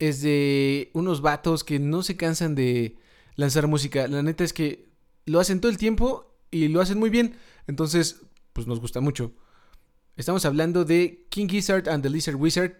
es 0.00 0.20
de 0.20 0.90
unos 0.94 1.20
vatos 1.20 1.62
que 1.62 1.78
no 1.78 2.02
se 2.02 2.16
cansan 2.16 2.56
de 2.56 2.96
lanzar 3.36 3.68
música. 3.68 4.08
La 4.08 4.20
neta 4.20 4.42
es 4.42 4.52
que 4.52 4.88
lo 5.26 5.38
hacen 5.38 5.60
todo 5.60 5.70
el 5.70 5.78
tiempo 5.78 6.34
y 6.50 6.66
lo 6.66 6.80
hacen 6.80 6.98
muy 6.98 7.08
bien. 7.08 7.36
Entonces, 7.68 8.20
pues 8.52 8.66
nos 8.66 8.80
gusta 8.80 9.00
mucho. 9.00 9.30
Estamos 10.16 10.44
hablando 10.44 10.84
de 10.84 11.28
King 11.30 11.46
Gizzard 11.46 11.88
and 11.88 12.02
the 12.02 12.10
Lizard 12.10 12.34
Wizard, 12.34 12.72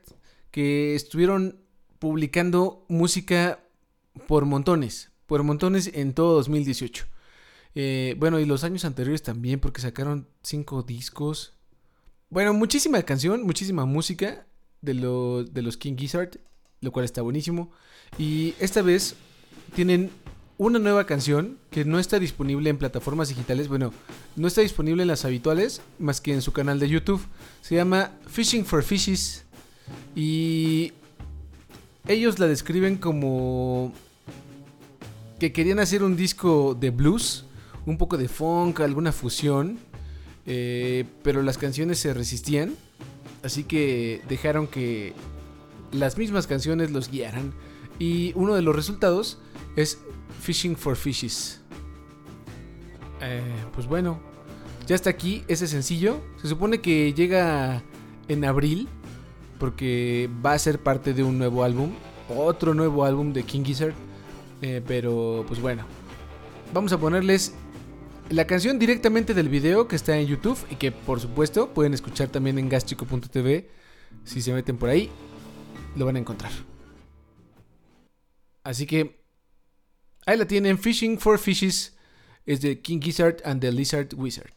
que 0.50 0.96
estuvieron 0.96 1.60
publicando 2.00 2.84
música 2.88 3.60
por 4.26 4.46
montones, 4.46 5.12
por 5.26 5.44
montones 5.44 5.92
en 5.94 6.12
todo 6.12 6.34
2018. 6.34 7.06
Eh, 7.76 8.16
bueno, 8.18 8.40
y 8.40 8.46
los 8.46 8.64
años 8.64 8.84
anteriores 8.84 9.22
también, 9.22 9.60
porque 9.60 9.80
sacaron 9.80 10.26
cinco 10.42 10.82
discos. 10.82 11.54
Bueno, 12.30 12.52
muchísima 12.52 13.00
canción, 13.04 13.44
muchísima 13.44 13.84
música 13.84 14.47
de, 14.82 14.94
de 15.50 15.62
los 15.62 15.76
King 15.76 15.96
Gizzard, 15.96 16.38
lo 16.80 16.92
cual 16.92 17.04
está 17.04 17.22
buenísimo. 17.22 17.70
Y 18.18 18.54
esta 18.60 18.82
vez 18.82 19.14
tienen 19.74 20.10
una 20.58 20.80
nueva 20.80 21.06
canción 21.06 21.56
que 21.70 21.84
no 21.84 22.00
está 22.00 22.18
disponible 22.18 22.68
en 22.68 22.78
plataformas 22.78 23.28
digitales. 23.28 23.68
Bueno, 23.68 23.92
no 24.34 24.48
está 24.48 24.60
disponible 24.60 25.02
en 25.02 25.08
las 25.08 25.24
habituales, 25.24 25.80
más 26.00 26.20
que 26.20 26.34
en 26.34 26.42
su 26.42 26.52
canal 26.52 26.80
de 26.80 26.88
YouTube. 26.88 27.24
Se 27.62 27.76
llama 27.76 28.10
Fishing 28.26 28.64
for 28.64 28.82
Fishes. 28.82 29.44
Y 30.16 30.92
ellos 32.08 32.38
la 32.40 32.46
describen 32.46 32.96
como 32.96 33.92
que 35.38 35.52
querían 35.52 35.78
hacer 35.78 36.02
un 36.02 36.16
disco 36.16 36.76
de 36.78 36.90
blues, 36.90 37.44
un 37.86 37.96
poco 37.96 38.16
de 38.16 38.28
funk, 38.28 38.80
alguna 38.80 39.12
fusión. 39.12 39.78
Eh, 40.44 41.04
pero 41.22 41.42
las 41.42 41.56
canciones 41.56 42.00
se 42.00 42.12
resistían. 42.12 42.74
Así 43.42 43.64
que 43.64 44.22
dejaron 44.28 44.66
que 44.66 45.14
las 45.92 46.18
mismas 46.18 46.46
canciones 46.46 46.90
los 46.90 47.10
guiaran. 47.10 47.52
Y 47.98 48.32
uno 48.34 48.54
de 48.54 48.62
los 48.62 48.74
resultados 48.74 49.38
es 49.76 50.00
Fishing 50.40 50.76
for 50.76 50.96
Fishes. 50.96 51.60
Eh, 53.20 53.42
pues 53.74 53.86
bueno, 53.86 54.20
ya 54.86 54.94
está 54.94 55.10
aquí 55.10 55.44
ese 55.48 55.66
sencillo. 55.66 56.20
Se 56.40 56.48
supone 56.48 56.80
que 56.80 57.12
llega 57.12 57.82
en 58.28 58.44
abril 58.44 58.88
porque 59.58 60.30
va 60.44 60.52
a 60.52 60.58
ser 60.58 60.80
parte 60.80 61.12
de 61.12 61.22
un 61.22 61.38
nuevo 61.38 61.64
álbum, 61.64 61.90
otro 62.28 62.74
nuevo 62.74 63.04
álbum 63.04 63.32
de 63.32 63.42
King 63.42 63.64
Gizzard. 63.64 63.94
Eh, 64.62 64.82
pero 64.86 65.44
pues 65.46 65.60
bueno, 65.60 65.84
vamos 66.72 66.92
a 66.92 66.98
ponerles 66.98 67.54
la 68.30 68.46
canción 68.46 68.78
directamente 68.78 69.34
del 69.34 69.48
video 69.48 69.88
que 69.88 69.96
está 69.96 70.18
en 70.18 70.26
YouTube 70.26 70.58
y 70.70 70.76
que 70.76 70.92
por 70.92 71.20
supuesto 71.20 71.72
pueden 71.72 71.94
escuchar 71.94 72.28
también 72.28 72.58
en 72.58 72.68
gastrico.tv. 72.68 73.68
Si 74.24 74.42
se 74.42 74.52
meten 74.52 74.76
por 74.76 74.88
ahí, 74.88 75.10
lo 75.96 76.06
van 76.06 76.16
a 76.16 76.18
encontrar. 76.18 76.52
Así 78.62 78.86
que 78.86 79.18
Ahí 80.28 80.36
la 80.36 80.44
tienen, 80.44 80.76
Fishing 80.76 81.18
for 81.18 81.38
Fishes, 81.38 81.96
es 82.44 82.60
de 82.60 82.82
King 82.82 83.00
Gizzard 83.00 83.40
and 83.46 83.62
the 83.62 83.72
Lizard 83.72 84.12
Wizard. 84.14 84.52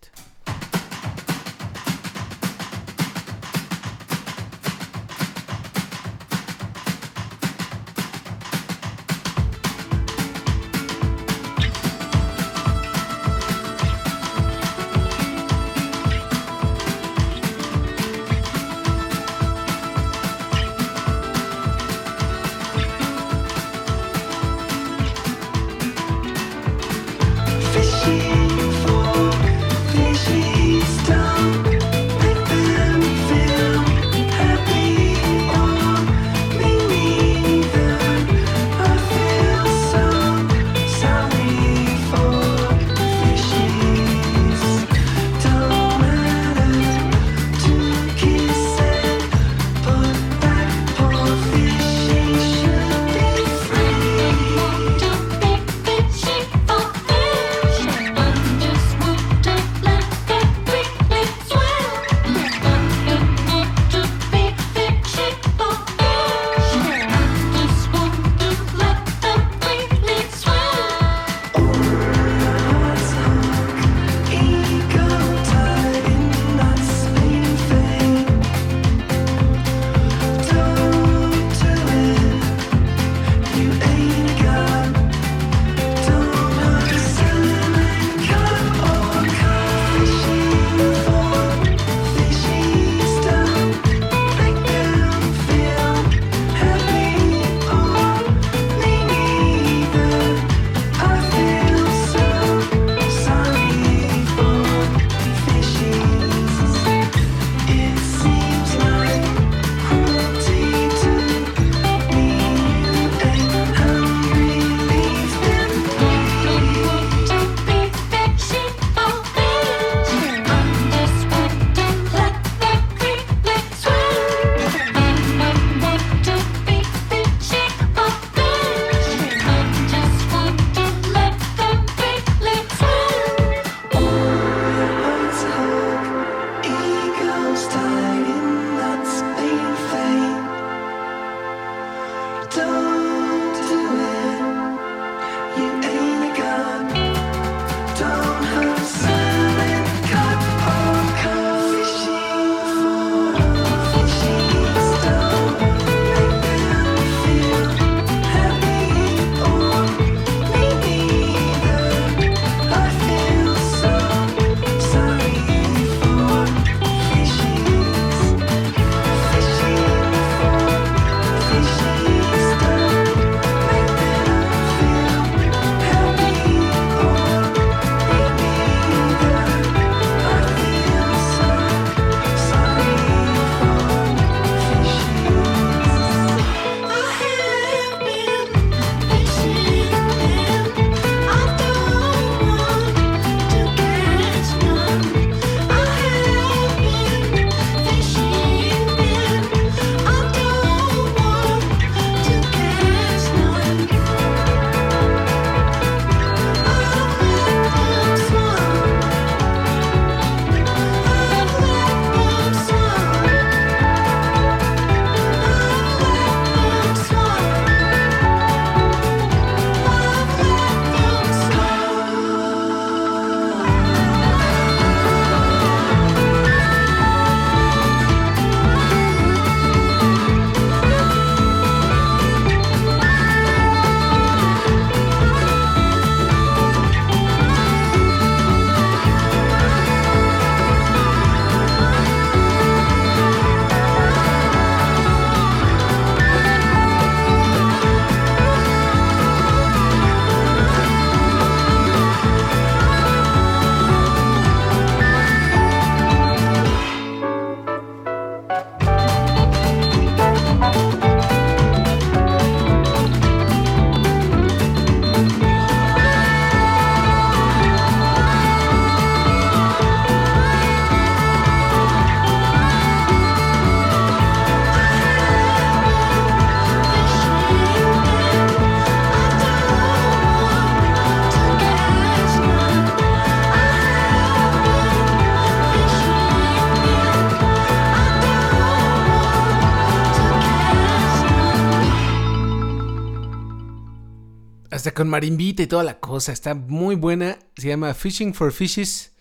Con 295.01 295.09
marimbita 295.09 295.63
y 295.63 295.67
toda 295.67 295.81
la 295.81 295.99
cosa. 295.99 296.31
Está 296.31 296.53
muy 296.53 296.93
buena. 296.93 297.39
Se 297.57 297.69
llama 297.69 297.91
Fishing 297.95 298.35
for 298.35 298.51
Fishes. 298.51 299.13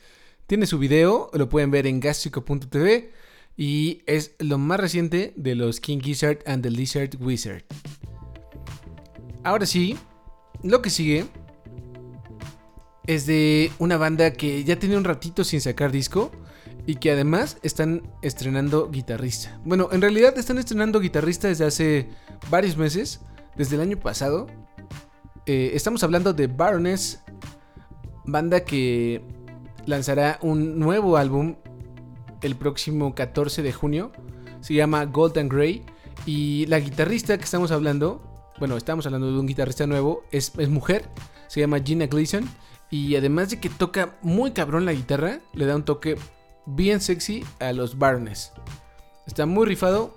Tiene 0.47 0.67
su 0.67 0.79
video, 0.79 1.31
lo 1.33 1.49
pueden 1.49 1.71
ver 1.71 1.87
en 1.87 2.01
gastrico.tv. 2.01 3.11
Y 3.57 4.03
es 4.05 4.35
lo 4.41 4.59
más 4.59 4.79
reciente 4.79 5.33
de 5.39 5.55
los 5.55 5.81
King 5.81 6.01
Gizzard 6.01 6.41
and 6.45 6.63
the 6.63 6.71
Lizard 6.71 7.17
Wizard. 7.19 7.65
Ahora 9.43 9.65
sí, 9.65 9.97
lo 10.63 10.83
que 10.83 10.91
sigue 10.91 11.25
es 13.07 13.25
de 13.25 13.73
una 13.79 13.97
banda 13.97 14.35
que 14.35 14.63
ya 14.65 14.79
tiene 14.79 14.99
un 14.99 15.05
ratito 15.05 15.45
sin 15.45 15.63
sacar 15.63 15.93
disco 15.93 16.31
y 16.85 16.97
que 16.97 17.11
además 17.11 17.57
están 17.63 18.03
estrenando 18.21 18.91
guitarrista. 18.91 19.59
Bueno, 19.65 19.89
en 19.93 20.03
realidad 20.03 20.37
están 20.37 20.59
estrenando 20.59 21.01
guitarrista 21.01 21.49
desde 21.49 21.65
hace 21.65 22.11
varios 22.51 22.77
meses, 22.77 23.21
desde 23.57 23.77
el 23.77 23.81
año 23.81 23.99
pasado. 23.99 24.47
Eh, 25.53 25.75
estamos 25.75 26.05
hablando 26.05 26.33
de 26.33 26.47
Baroness, 26.47 27.25
banda 28.25 28.61
que 28.61 29.21
lanzará 29.85 30.39
un 30.43 30.79
nuevo 30.79 31.17
álbum 31.17 31.57
el 32.41 32.55
próximo 32.55 33.17
14 33.17 33.61
de 33.65 33.73
junio. 33.73 34.13
Se 34.61 34.75
llama 34.75 35.07
Golden 35.07 35.49
Grey. 35.49 35.85
Y 36.25 36.67
la 36.67 36.79
guitarrista 36.79 37.37
que 37.37 37.43
estamos 37.43 37.73
hablando, 37.73 38.23
bueno, 38.61 38.77
estamos 38.77 39.07
hablando 39.07 39.27
de 39.27 39.41
un 39.41 39.47
guitarrista 39.49 39.89
nuevo, 39.89 40.23
es, 40.31 40.53
es 40.57 40.69
mujer, 40.69 41.11
se 41.49 41.59
llama 41.59 41.81
Gina 41.81 42.07
Gleason. 42.07 42.49
Y 42.89 43.17
además 43.17 43.51
de 43.51 43.59
que 43.59 43.71
toca 43.71 44.21
muy 44.23 44.53
cabrón 44.53 44.85
la 44.85 44.93
guitarra, 44.93 45.41
le 45.53 45.67
da 45.67 45.75
un 45.75 45.85
toque 45.85 46.15
bien 46.65 47.01
sexy 47.01 47.45
a 47.59 47.73
los 47.73 47.99
Barnes. 47.99 48.53
Está 49.27 49.47
muy 49.47 49.67
rifado. 49.67 50.15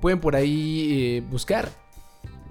Pueden 0.00 0.20
por 0.20 0.36
ahí 0.36 0.90
eh, 0.92 1.24
buscar 1.28 1.70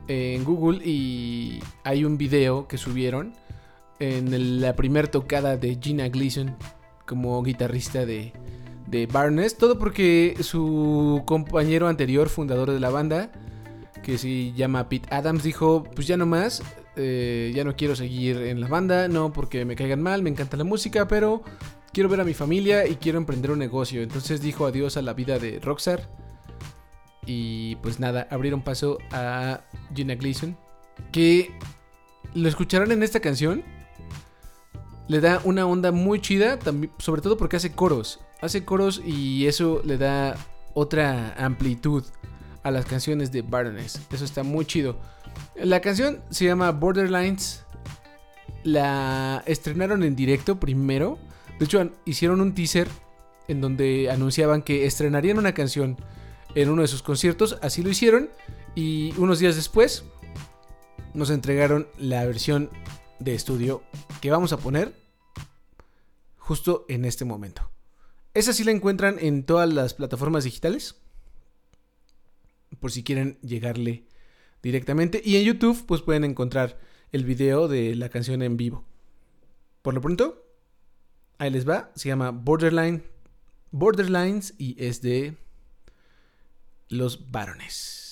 en 0.09 0.43
Google 0.43 0.83
y 0.83 1.59
hay 1.83 2.03
un 2.03 2.17
video 2.17 2.67
que 2.67 2.77
subieron 2.77 3.33
en 3.99 4.59
la 4.59 4.75
primera 4.75 5.09
tocada 5.09 5.55
de 5.55 5.77
Gina 5.79 6.09
Gleason 6.09 6.55
como 7.05 7.41
guitarrista 7.43 8.05
de, 8.05 8.33
de 8.87 9.05
Barnes. 9.05 9.57
Todo 9.57 9.77
porque 9.77 10.35
su 10.41 11.21
compañero 11.25 11.87
anterior, 11.87 12.27
fundador 12.27 12.71
de 12.71 12.79
la 12.79 12.89
banda, 12.89 13.31
que 14.03 14.17
se 14.17 14.51
llama 14.53 14.89
Pete 14.89 15.13
Adams, 15.13 15.43
dijo, 15.43 15.83
pues 15.95 16.07
ya 16.07 16.17
no 16.17 16.25
más, 16.25 16.63
eh, 16.95 17.51
ya 17.55 17.63
no 17.63 17.75
quiero 17.75 17.95
seguir 17.95 18.37
en 18.37 18.61
la 18.61 18.67
banda, 18.67 19.07
no 19.07 19.31
porque 19.31 19.63
me 19.63 19.75
caigan 19.75 20.01
mal, 20.01 20.23
me 20.23 20.31
encanta 20.31 20.57
la 20.57 20.63
música, 20.63 21.07
pero 21.07 21.43
quiero 21.93 22.09
ver 22.09 22.21
a 22.21 22.23
mi 22.23 22.33
familia 22.33 22.87
y 22.87 22.95
quiero 22.95 23.19
emprender 23.19 23.51
un 23.51 23.59
negocio. 23.59 24.01
Entonces 24.01 24.41
dijo 24.41 24.65
adiós 24.65 24.97
a 24.97 25.03
la 25.03 25.13
vida 25.13 25.37
de 25.37 25.59
Rockstar. 25.59 26.09
Y 27.29 27.75
pues 27.77 27.99
nada, 27.99 28.27
abrieron 28.31 28.63
paso 28.63 28.97
a 29.11 29.61
Gina 29.93 30.15
Gleason. 30.15 30.57
Que 31.11 31.51
lo 32.33 32.49
escucharán 32.49 32.91
en 32.91 33.03
esta 33.03 33.19
canción. 33.19 33.63
Le 35.07 35.21
da 35.21 35.39
una 35.43 35.67
onda 35.67 35.91
muy 35.91 36.21
chida, 36.21 36.57
sobre 36.97 37.21
todo 37.21 37.37
porque 37.37 37.57
hace 37.57 37.71
coros. 37.71 38.19
Hace 38.41 38.65
coros 38.65 39.01
y 39.05 39.45
eso 39.45 39.81
le 39.85 39.97
da 39.97 40.35
otra 40.73 41.35
amplitud 41.37 42.03
a 42.63 42.71
las 42.71 42.85
canciones 42.85 43.31
de 43.31 43.43
Baroness. 43.43 44.01
Eso 44.11 44.25
está 44.25 44.41
muy 44.41 44.65
chido. 44.65 44.99
La 45.55 45.81
canción 45.81 46.21
se 46.31 46.45
llama 46.45 46.71
Borderlines. 46.71 47.63
La 48.63 49.43
estrenaron 49.45 50.01
en 50.03 50.15
directo 50.15 50.59
primero 50.59 51.19
de 51.59 51.65
hecho, 51.65 51.91
hicieron 52.05 52.39
un 52.39 52.55
teaser 52.55 52.87
en 53.49 53.59
donde 53.59 54.09
anunciaban 54.09 54.61
que 54.61 54.85
estrenarían 54.85 55.37
una 55.37 55.53
canción 55.53 55.97
en 56.55 56.69
uno 56.69 56.81
de 56.81 56.87
sus 56.87 57.03
conciertos. 57.03 57.57
Así 57.61 57.83
lo 57.83 57.89
hicieron. 57.89 58.29
Y 58.75 59.13
unos 59.17 59.39
días 59.39 59.55
después 59.55 60.03
nos 61.13 61.29
entregaron 61.29 61.87
la 61.97 62.25
versión 62.25 62.69
de 63.19 63.35
estudio 63.35 63.83
que 64.21 64.31
vamos 64.31 64.53
a 64.53 64.57
poner 64.57 64.93
justo 66.37 66.85
en 66.87 67.05
este 67.05 67.25
momento. 67.25 67.69
Esa 68.33 68.53
sí 68.53 68.63
la 68.63 68.71
encuentran 68.71 69.17
en 69.19 69.43
todas 69.43 69.71
las 69.71 69.93
plataformas 69.93 70.43
digitales. 70.43 70.95
Por 72.79 72.91
si 72.91 73.03
quieren 73.03 73.39
llegarle 73.41 74.05
directamente. 74.61 75.21
Y 75.23 75.37
en 75.37 75.43
YouTube 75.43 75.85
pues 75.85 76.01
pueden 76.01 76.23
encontrar 76.23 76.79
el 77.11 77.25
video 77.25 77.67
de 77.67 77.95
la 77.95 78.09
canción 78.09 78.41
en 78.41 78.55
vivo. 78.55 78.85
Por 79.81 79.93
lo 79.93 80.01
pronto, 80.01 80.45
Ahí 81.39 81.49
les 81.49 81.67
va. 81.67 81.89
Se 81.95 82.09
llama 82.09 82.31
Borderline. 82.31 83.01
Borderlines 83.71 84.53
y 84.57 84.75
es 84.83 85.01
de 85.01 85.37
los 86.89 87.31
varones. 87.31 88.08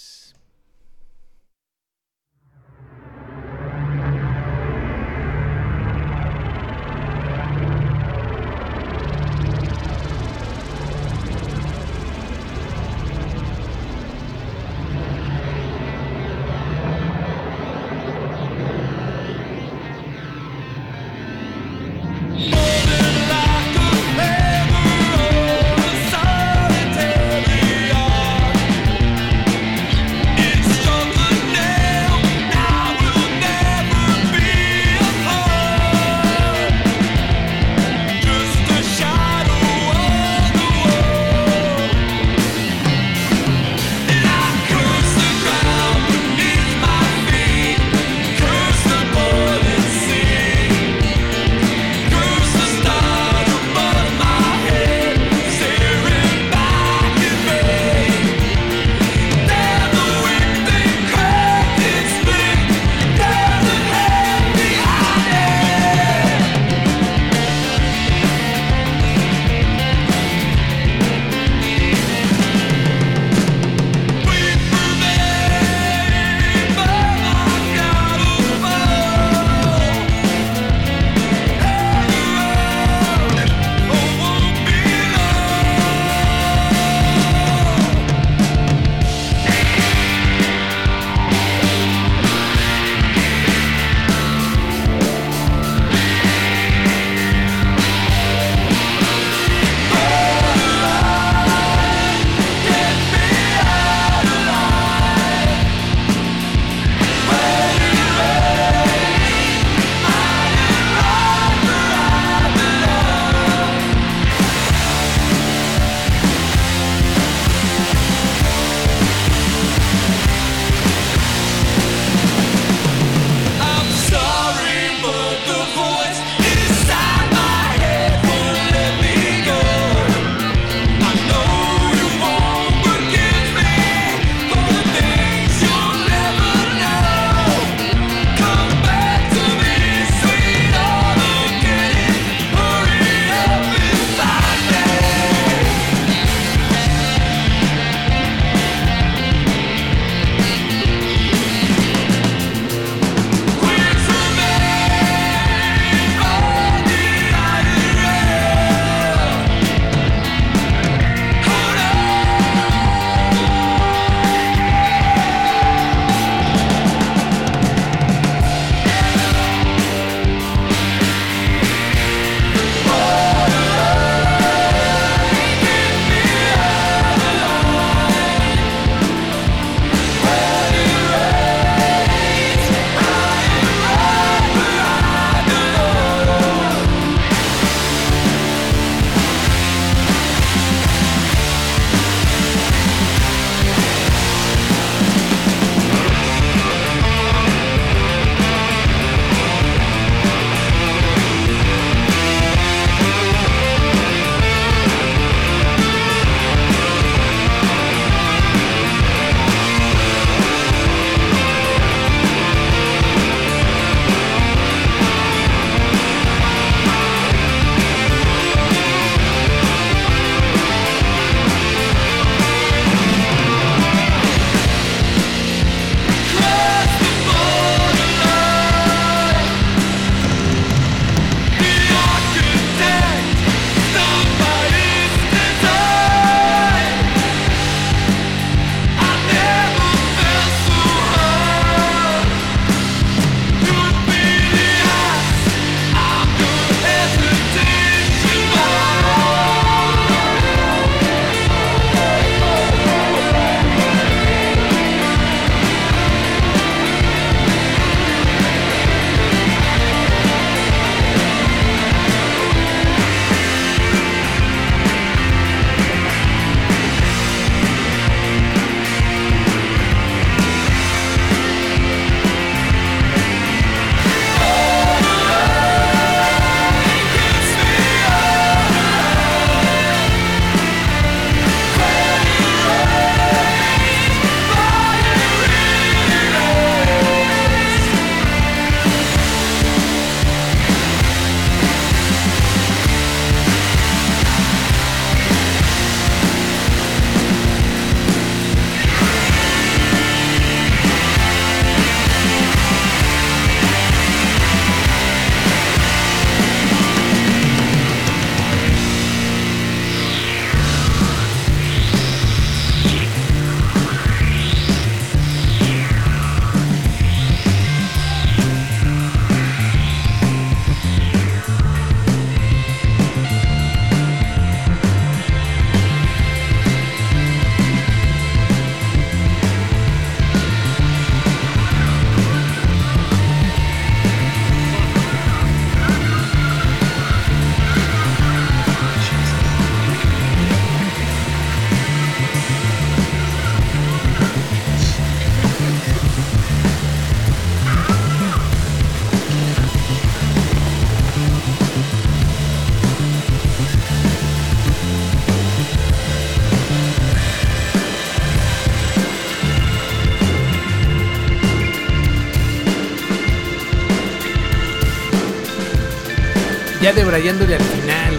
Debrayándole 366.97 367.53
al 367.53 367.61
final. 367.61 368.17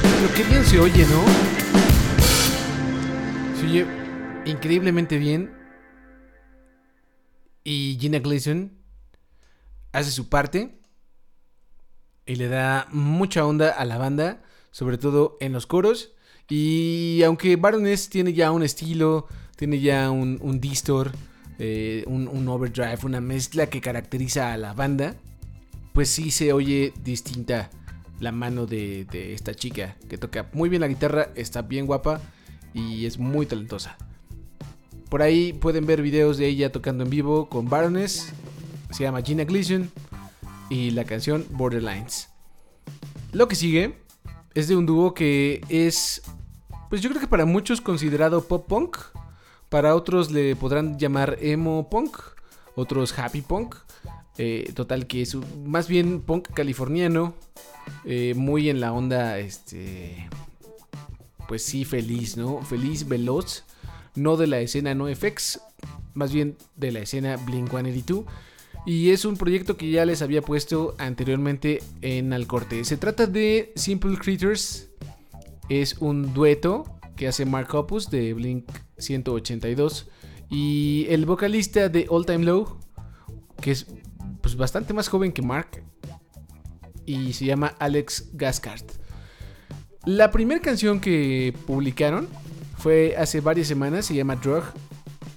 Pero 0.00 0.34
qué 0.34 0.44
bien 0.44 0.64
se 0.64 0.80
oye, 0.80 1.04
¿no? 1.04 1.24
Se 3.60 3.66
oye 3.66 3.86
increíblemente 4.46 5.18
bien. 5.18 5.52
Y 7.64 7.98
Gina 8.00 8.18
Gleason 8.18 8.72
hace 9.92 10.10
su 10.10 10.30
parte 10.30 10.80
y 12.24 12.36
le 12.36 12.48
da 12.48 12.88
mucha 12.90 13.44
onda 13.44 13.72
a 13.72 13.84
la 13.84 13.98
banda, 13.98 14.42
sobre 14.70 14.96
todo 14.96 15.36
en 15.40 15.52
los 15.52 15.66
coros. 15.66 16.14
Y 16.48 17.22
aunque 17.26 17.56
Baroness 17.56 18.08
tiene 18.08 18.32
ya 18.32 18.52
un 18.52 18.62
estilo, 18.62 19.26
tiene 19.56 19.80
ya 19.80 20.10
un, 20.10 20.60
distor, 20.60 21.12
eh, 21.58 22.04
un, 22.06 22.48
overdrive, 22.48 23.00
una 23.04 23.20
mezcla 23.20 23.68
que 23.68 23.82
caracteriza 23.82 24.54
a 24.54 24.56
la 24.56 24.72
banda, 24.72 25.16
pues 25.96 26.10
sí 26.10 26.30
se 26.30 26.52
oye 26.52 26.92
distinta 27.02 27.70
la 28.20 28.30
mano 28.30 28.66
de, 28.66 29.06
esta 29.32 29.54
chica 29.54 29.96
que 30.10 30.18
toca 30.18 30.46
muy 30.52 30.68
bien 30.68 30.82
la 30.82 30.88
guitarra, 30.88 31.30
está 31.36 31.62
bien 31.62 31.86
guapa 31.86 32.20
y 32.74 33.06
es 33.06 33.18
muy 33.18 33.46
talentosa. 33.46 33.96
Por 35.08 35.22
ahí 35.22 35.54
pueden 35.54 35.86
ver 35.86 36.02
videos 36.02 36.36
de 36.36 36.48
ella 36.48 36.70
tocando 36.70 37.04
en 37.04 37.08
vivo 37.08 37.48
con 37.48 37.70
Baroness. 37.70 38.30
Se 38.90 39.04
llama 39.04 39.22
Gina 39.22 39.44
Gleason. 39.44 39.90
Y 40.68 40.90
la 40.90 41.04
canción 41.04 41.46
Borderlines. 41.48 42.28
Lo 43.32 43.48
que 43.48 43.56
sigue 43.56 43.98
es 44.52 44.68
de 44.68 44.76
un 44.76 44.84
dúo 44.84 45.14
que 45.14 45.62
es, 45.70 46.20
pues 46.90 47.00
yo 47.00 47.08
creo 47.08 47.22
que 47.22 47.26
para 47.26 47.46
muchos 47.46 47.80
considerado 47.80 48.44
pop 48.44 48.68
punk. 48.68 48.98
Para 49.70 49.94
otros 49.94 50.30
le 50.30 50.56
podrán 50.56 50.98
llamar 50.98 51.38
emo 51.40 51.88
punk. 51.88 52.18
Otros 52.74 53.18
happy 53.18 53.40
punk. 53.40 53.76
Eh, 54.38 54.70
total 54.74 55.06
que 55.06 55.22
es 55.22 55.36
más 55.64 55.88
bien 55.88 56.20
punk 56.20 56.52
californiano. 56.52 57.34
Eh, 58.04 58.34
muy 58.36 58.68
en 58.68 58.80
la 58.80 58.92
onda, 58.92 59.38
este... 59.38 60.28
Pues 61.48 61.62
sí, 61.62 61.84
feliz, 61.84 62.36
¿no? 62.36 62.60
Feliz, 62.62 63.06
veloz 63.06 63.64
no 64.16 64.36
de 64.36 64.46
la 64.46 64.60
escena 64.60 64.94
NoFX, 64.94 65.60
más 66.14 66.32
bien 66.32 66.56
de 66.74 66.90
la 66.90 67.00
escena 67.00 67.36
Blink 67.36 67.70
182. 67.70 68.24
Y 68.86 69.10
es 69.10 69.24
un 69.24 69.36
proyecto 69.36 69.76
que 69.76 69.90
ya 69.90 70.04
les 70.04 70.22
había 70.22 70.42
puesto 70.42 70.94
anteriormente 70.98 71.82
en 72.02 72.32
Al 72.32 72.46
Corte. 72.46 72.84
Se 72.84 72.96
trata 72.96 73.26
de 73.26 73.72
Simple 73.74 74.16
Creatures. 74.16 74.88
Es 75.68 75.96
un 75.98 76.32
dueto 76.32 76.84
que 77.16 77.26
hace 77.26 77.44
Mark 77.44 77.74
Opus 77.74 78.10
de 78.10 78.32
Blink 78.32 78.70
182. 78.96 80.08
Y 80.48 81.06
el 81.08 81.26
vocalista 81.26 81.88
de 81.88 82.06
All 82.08 82.26
Time 82.26 82.44
Low, 82.44 82.78
que 83.60 83.72
es 83.72 83.86
pues, 84.46 84.56
bastante 84.56 84.94
más 84.94 85.08
joven 85.08 85.32
que 85.32 85.42
Mark. 85.42 85.82
Y 87.04 87.32
se 87.32 87.46
llama 87.46 87.74
Alex 87.80 88.28
Gascard. 88.34 88.84
La 90.04 90.30
primera 90.30 90.60
canción 90.60 91.00
que 91.00 91.52
publicaron 91.66 92.28
fue 92.78 93.16
hace 93.16 93.40
varias 93.40 93.66
semanas, 93.66 94.06
se 94.06 94.14
llama 94.14 94.36
Drug, 94.36 94.62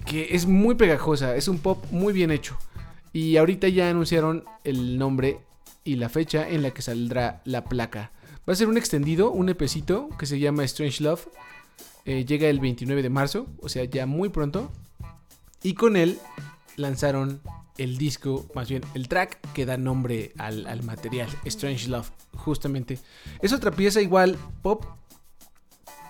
que 0.05 0.36
es 0.36 0.45
muy 0.45 0.76
pegajosa, 0.76 1.36
es 1.36 1.47
un 1.47 1.57
pop 1.57 1.84
muy 1.89 2.14
bien 2.14 2.30
hecho. 2.30 2.55
Y 3.12 3.38
ahorita 3.38 3.68
ya 3.68 3.89
anunciaron 3.89 4.43
el 4.64 4.99
nombre 4.99 5.39
y 5.84 5.95
la 5.95 6.10
fecha 6.10 6.47
en 6.47 6.62
la 6.62 6.70
que 6.70 6.84
saldrá 6.84 7.41
la 7.45 7.64
placa. 7.64 8.12
Va 8.47 8.53
a 8.53 8.55
ser 8.55 8.68
un 8.68 8.78
extendido, 8.78 9.32
un 9.32 9.49
epecito 9.49 10.10
que 10.20 10.28
se 10.28 10.38
llama 10.38 10.64
Strange 10.66 11.03
Love. 11.03 11.30
Eh, 12.05 12.26
llega 12.26 12.47
el 12.47 12.60
29 12.60 13.01
de 13.01 13.10
marzo, 13.10 13.47
o 13.60 13.70
sea, 13.70 13.86
ya 13.86 14.05
muy 14.05 14.30
pronto. 14.30 14.72
Y 15.64 15.74
con 15.74 15.97
él 15.97 16.20
lanzaron 16.76 17.41
el 17.80 17.97
disco, 17.97 18.45
más 18.53 18.69
bien 18.69 18.84
el 18.93 19.07
track 19.07 19.39
que 19.53 19.65
da 19.65 19.77
nombre 19.77 20.34
al, 20.38 20.67
al 20.67 20.84
material, 20.84 21.30
Strange 21.45 21.88
Love, 21.88 22.11
justamente. 22.36 22.99
Es 23.41 23.53
otra 23.53 23.71
pieza 23.71 24.01
igual 24.01 24.38
pop, 24.61 24.86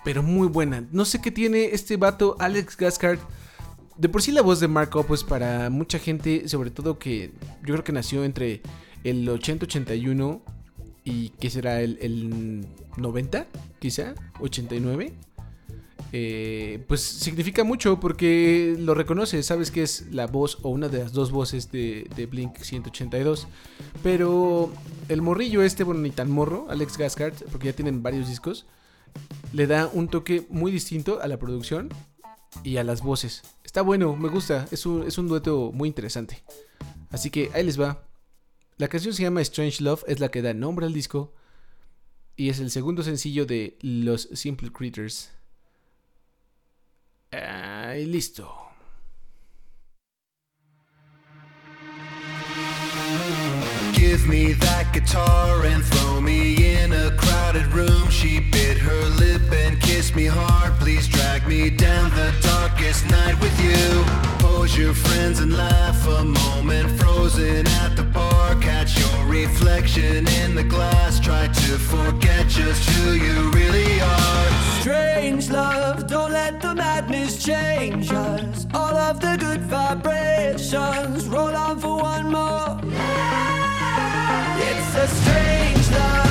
pero 0.03 0.23
muy 0.23 0.47
buena. 0.47 0.85
No 0.91 1.05
sé 1.05 1.21
qué 1.21 1.31
tiene 1.31 1.65
este 1.65 1.97
vato, 1.97 2.35
Alex 2.39 2.75
Gascard. 2.75 3.19
De 3.97 4.09
por 4.09 4.21
sí 4.21 4.31
la 4.31 4.41
voz 4.41 4.59
de 4.59 4.67
Mark 4.67 4.95
Opus 4.95 5.23
para 5.23 5.69
mucha 5.69 5.99
gente, 5.99 6.47
sobre 6.47 6.71
todo 6.71 6.97
que 6.97 7.31
yo 7.65 7.73
creo 7.73 7.83
que 7.83 7.91
nació 7.91 8.23
entre 8.23 8.61
el 9.03 9.27
80-81 9.27 10.41
y 11.03 11.29
que 11.29 11.49
será 11.49 11.81
el, 11.81 12.65
90, 12.97 13.47
quizá, 13.79 14.15
89. 14.39 15.13
Eh, 16.11 16.83
pues 16.87 17.01
significa 17.01 17.63
mucho 17.63 17.99
porque 17.99 18.75
lo 18.79 18.95
reconoce, 18.95 19.43
sabes 19.43 19.69
que 19.69 19.83
es 19.83 20.11
la 20.11 20.25
voz 20.25 20.57
o 20.63 20.69
una 20.69 20.89
de 20.89 20.99
las 20.99 21.13
dos 21.13 21.31
voces 21.31 21.71
de, 21.71 22.09
de, 22.15 22.25
Blink 22.25 22.57
182. 22.57 23.47
Pero 24.01 24.73
el 25.07 25.21
morrillo 25.21 25.61
este, 25.61 25.83
bueno, 25.83 26.01
ni 26.01 26.09
tan 26.09 26.31
morro, 26.31 26.67
Alex 26.69 26.97
Gascard, 26.97 27.33
porque 27.51 27.67
ya 27.67 27.73
tienen 27.73 28.01
varios 28.01 28.27
discos, 28.27 28.65
le 29.53 29.67
da 29.67 29.89
un 29.91 30.07
toque 30.07 30.45
muy 30.49 30.71
distinto 30.71 31.21
a 31.21 31.27
la 31.27 31.37
producción 31.37 31.89
y 32.63 32.77
a 32.77 32.83
las 32.83 33.01
voces. 33.01 33.43
Está 33.63 33.81
bueno, 33.81 34.15
me 34.15 34.29
gusta, 34.29 34.67
es 34.71 34.85
un, 34.85 35.07
es 35.07 35.17
un 35.17 35.27
dueto 35.27 35.71
muy 35.73 35.87
interesante. 35.87 36.43
Así 37.11 37.29
que 37.29 37.49
ahí 37.53 37.63
les 37.63 37.79
va. 37.79 38.03
La 38.77 38.87
canción 38.87 39.13
se 39.13 39.23
llama 39.23 39.41
Strange 39.41 39.83
Love, 39.83 40.03
es 40.07 40.19
la 40.19 40.29
que 40.29 40.41
da 40.41 40.53
nombre 40.53 40.85
al 40.85 40.93
disco 40.93 41.33
y 42.35 42.49
es 42.49 42.59
el 42.59 42.71
segundo 42.71 43.03
sencillo 43.03 43.45
de 43.45 43.77
Los 43.81 44.29
Simple 44.33 44.71
Creatures. 44.71 45.31
Ahí 47.31 48.05
listo. 48.05 48.68
Give 53.99 54.29
me 54.29 54.53
that 54.53 54.93
guitar 54.93 55.65
and 55.65 55.83
throw 55.83 56.21
me 56.21 56.73
in 56.77 56.93
a 56.93 57.11
crowded 57.17 57.67
room. 57.73 58.09
She 58.09 58.39
bit 58.39 58.77
her 58.77 59.03
lip 59.19 59.51
and 59.51 59.79
kissed 59.81 60.15
me 60.15 60.25
hard. 60.25 60.73
Please 60.79 61.05
drag 61.05 61.45
me 61.45 61.69
down 61.69 62.09
the 62.11 62.33
darkest 62.41 63.05
night 63.09 63.37
with 63.41 63.59
you. 63.61 64.05
Pose 64.39 64.77
your 64.77 64.93
friends 64.93 65.41
and 65.41 65.51
laugh 65.51 66.07
a 66.07 66.23
moment. 66.23 66.97
Frozen 66.97 67.67
at 67.67 67.97
the 67.97 68.03
bar. 68.03 68.55
Catch 68.61 68.97
your 68.97 69.25
reflection 69.25 70.25
in 70.27 70.55
the 70.55 70.63
glass. 70.63 71.19
Try 71.19 71.47
to 71.47 71.77
forget 71.77 72.47
just 72.47 72.89
who 72.91 73.11
you 73.11 73.51
really 73.51 73.99
are. 73.99 74.79
Strange 74.79 75.49
love, 75.49 76.07
don't 76.07 76.31
let 76.31 76.61
the 76.61 76.73
madness 76.73 77.43
change 77.43 78.11
us. 78.13 78.65
All 78.73 78.95
of 78.95 79.19
the 79.19 79.35
good 79.37 79.61
vibrations 79.63 81.27
roll 81.27 81.53
on 81.53 81.79
for 81.79 81.97
one 82.01 82.31
more. 82.31 82.79
It's 82.81 83.58
a 84.95 85.07
strange 85.07 85.91
love, 85.91 86.28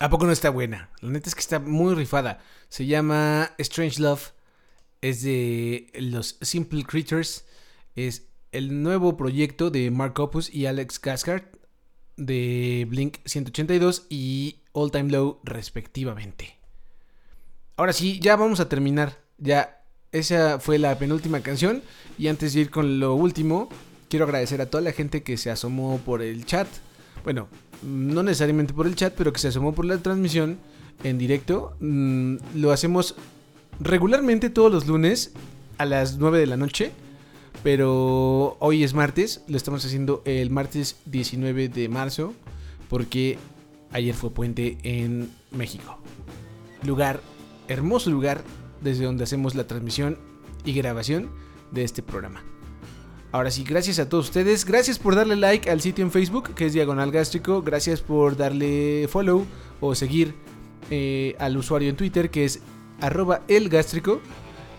a 0.00 0.10
poco 0.10 0.26
no 0.26 0.32
está 0.32 0.50
buena? 0.50 0.90
La 1.00 1.10
neta 1.10 1.28
es 1.28 1.34
que 1.34 1.40
está 1.40 1.58
muy 1.58 1.94
rifada. 1.94 2.40
Se 2.68 2.86
llama 2.86 3.52
Strange 3.58 4.02
Love. 4.02 4.32
Es 5.00 5.22
de 5.22 5.92
los 5.94 6.38
Simple 6.40 6.84
Creatures. 6.84 7.44
Es 7.94 8.26
el 8.50 8.82
nuevo 8.82 9.16
proyecto 9.16 9.70
de 9.70 9.90
Mark 9.90 10.18
Opus 10.18 10.52
y 10.52 10.66
Alex 10.66 10.98
Kaskart 10.98 11.56
de 12.16 12.86
Blink 12.88 13.18
182 13.26 14.06
y 14.08 14.62
All 14.72 14.90
Time 14.90 15.10
Low 15.10 15.40
respectivamente. 15.44 16.56
Ahora 17.76 17.92
sí, 17.92 18.18
ya 18.20 18.36
vamos 18.36 18.58
a 18.60 18.68
terminar. 18.68 19.18
Ya 19.38 19.75
esa 20.18 20.58
fue 20.58 20.78
la 20.78 20.98
penúltima 20.98 21.40
canción 21.40 21.82
y 22.18 22.28
antes 22.28 22.54
de 22.54 22.60
ir 22.60 22.70
con 22.70 22.98
lo 23.00 23.14
último, 23.14 23.68
quiero 24.08 24.24
agradecer 24.24 24.60
a 24.60 24.66
toda 24.66 24.82
la 24.82 24.92
gente 24.92 25.22
que 25.22 25.36
se 25.36 25.50
asomó 25.50 25.98
por 26.04 26.22
el 26.22 26.46
chat. 26.46 26.66
Bueno, 27.24 27.48
no 27.82 28.22
necesariamente 28.22 28.72
por 28.72 28.86
el 28.86 28.96
chat, 28.96 29.14
pero 29.16 29.32
que 29.32 29.38
se 29.38 29.48
asomó 29.48 29.74
por 29.74 29.84
la 29.84 29.98
transmisión 29.98 30.58
en 31.04 31.18
directo. 31.18 31.76
Mm, 31.80 32.36
lo 32.54 32.72
hacemos 32.72 33.14
regularmente 33.80 34.50
todos 34.50 34.72
los 34.72 34.86
lunes 34.86 35.32
a 35.78 35.84
las 35.84 36.16
9 36.18 36.38
de 36.38 36.46
la 36.46 36.56
noche. 36.56 36.92
Pero 37.62 38.56
hoy 38.60 38.84
es 38.84 38.94
martes, 38.94 39.42
lo 39.48 39.56
estamos 39.56 39.84
haciendo 39.84 40.22
el 40.24 40.50
martes 40.50 40.96
19 41.06 41.68
de 41.68 41.88
marzo, 41.88 42.32
porque 42.88 43.38
ayer 43.90 44.14
fue 44.14 44.30
puente 44.30 44.78
en 44.82 45.30
México. 45.50 45.98
Lugar, 46.84 47.20
hermoso 47.66 48.10
lugar 48.10 48.44
desde 48.80 49.04
donde 49.04 49.24
hacemos 49.24 49.54
la 49.54 49.66
transmisión 49.66 50.18
y 50.64 50.72
grabación 50.72 51.30
de 51.72 51.84
este 51.84 52.02
programa. 52.02 52.42
Ahora 53.32 53.50
sí, 53.50 53.64
gracias 53.64 53.98
a 53.98 54.08
todos 54.08 54.26
ustedes. 54.26 54.64
Gracias 54.64 54.98
por 54.98 55.14
darle 55.14 55.36
like 55.36 55.68
al 55.68 55.80
sitio 55.80 56.04
en 56.04 56.10
Facebook, 56.10 56.54
que 56.54 56.66
es 56.66 56.72
Diagonal 56.72 57.10
Gástrico. 57.10 57.62
Gracias 57.62 58.00
por 58.00 58.36
darle 58.36 59.08
follow 59.08 59.44
o 59.80 59.94
seguir 59.94 60.34
eh, 60.90 61.34
al 61.38 61.56
usuario 61.56 61.90
en 61.90 61.96
Twitter, 61.96 62.30
que 62.30 62.44
es 62.44 62.60
arroba 63.00 63.42
elgástrico. 63.48 64.20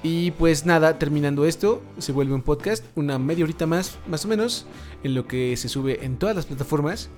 Y 0.03 0.31
pues 0.31 0.65
nada, 0.65 0.97
terminando 0.99 1.45
esto, 1.45 1.81
se 1.97 2.11
vuelve 2.11 2.33
un 2.33 2.41
podcast, 2.41 2.85
una 2.95 3.19
media 3.19 3.43
horita 3.43 3.65
más, 3.65 3.97
más 4.07 4.25
o 4.25 4.27
menos, 4.27 4.65
en 5.03 5.15
lo 5.15 5.27
que 5.27 5.57
se 5.57 5.69
sube 5.69 6.05
en 6.05 6.17
todas 6.17 6.35
las 6.35 6.45
plataformas. 6.45 7.09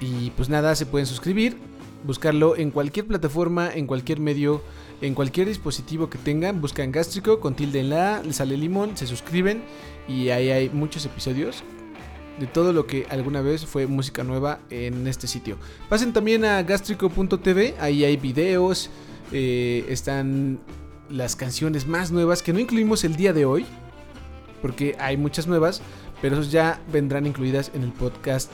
Y 0.00 0.30
pues 0.30 0.48
nada, 0.48 0.74
se 0.74 0.86
pueden 0.86 1.06
suscribir, 1.06 1.58
buscarlo 2.04 2.56
en 2.56 2.70
cualquier 2.70 3.06
plataforma, 3.06 3.70
en 3.72 3.86
cualquier 3.86 4.20
medio, 4.20 4.62
en 5.02 5.14
cualquier 5.14 5.48
dispositivo 5.48 6.08
que 6.08 6.16
tengan. 6.16 6.60
Buscan 6.60 6.90
gástrico 6.90 7.40
con 7.40 7.54
tilde 7.54 7.80
en 7.80 7.90
la 7.90 8.22
sale 8.30 8.56
limón, 8.56 8.96
se 8.96 9.06
suscriben 9.06 9.62
y 10.08 10.30
ahí 10.30 10.50
hay 10.50 10.70
muchos 10.70 11.04
episodios 11.04 11.62
de 12.38 12.46
todo 12.46 12.72
lo 12.72 12.86
que 12.86 13.06
alguna 13.10 13.42
vez 13.42 13.66
fue 13.66 13.86
música 13.86 14.24
nueva 14.24 14.60
en 14.70 15.06
este 15.06 15.26
sitio. 15.26 15.58
Pasen 15.88 16.12
también 16.12 16.44
a 16.44 16.62
gástrico.tv, 16.62 17.74
ahí 17.78 18.04
hay 18.04 18.16
videos, 18.16 18.90
eh, 19.32 19.84
están 19.88 20.60
las 21.10 21.36
canciones 21.36 21.86
más 21.86 22.10
nuevas 22.10 22.42
que 22.42 22.52
no 22.52 22.58
incluimos 22.58 23.04
el 23.04 23.16
día 23.16 23.32
de 23.32 23.44
hoy, 23.44 23.66
porque 24.62 24.96
hay 24.98 25.16
muchas 25.16 25.46
nuevas, 25.46 25.82
pero 26.22 26.36
esos 26.36 26.50
ya 26.50 26.80
vendrán 26.90 27.26
incluidas 27.26 27.70
en 27.74 27.82
el 27.82 27.92
podcast 27.92 28.50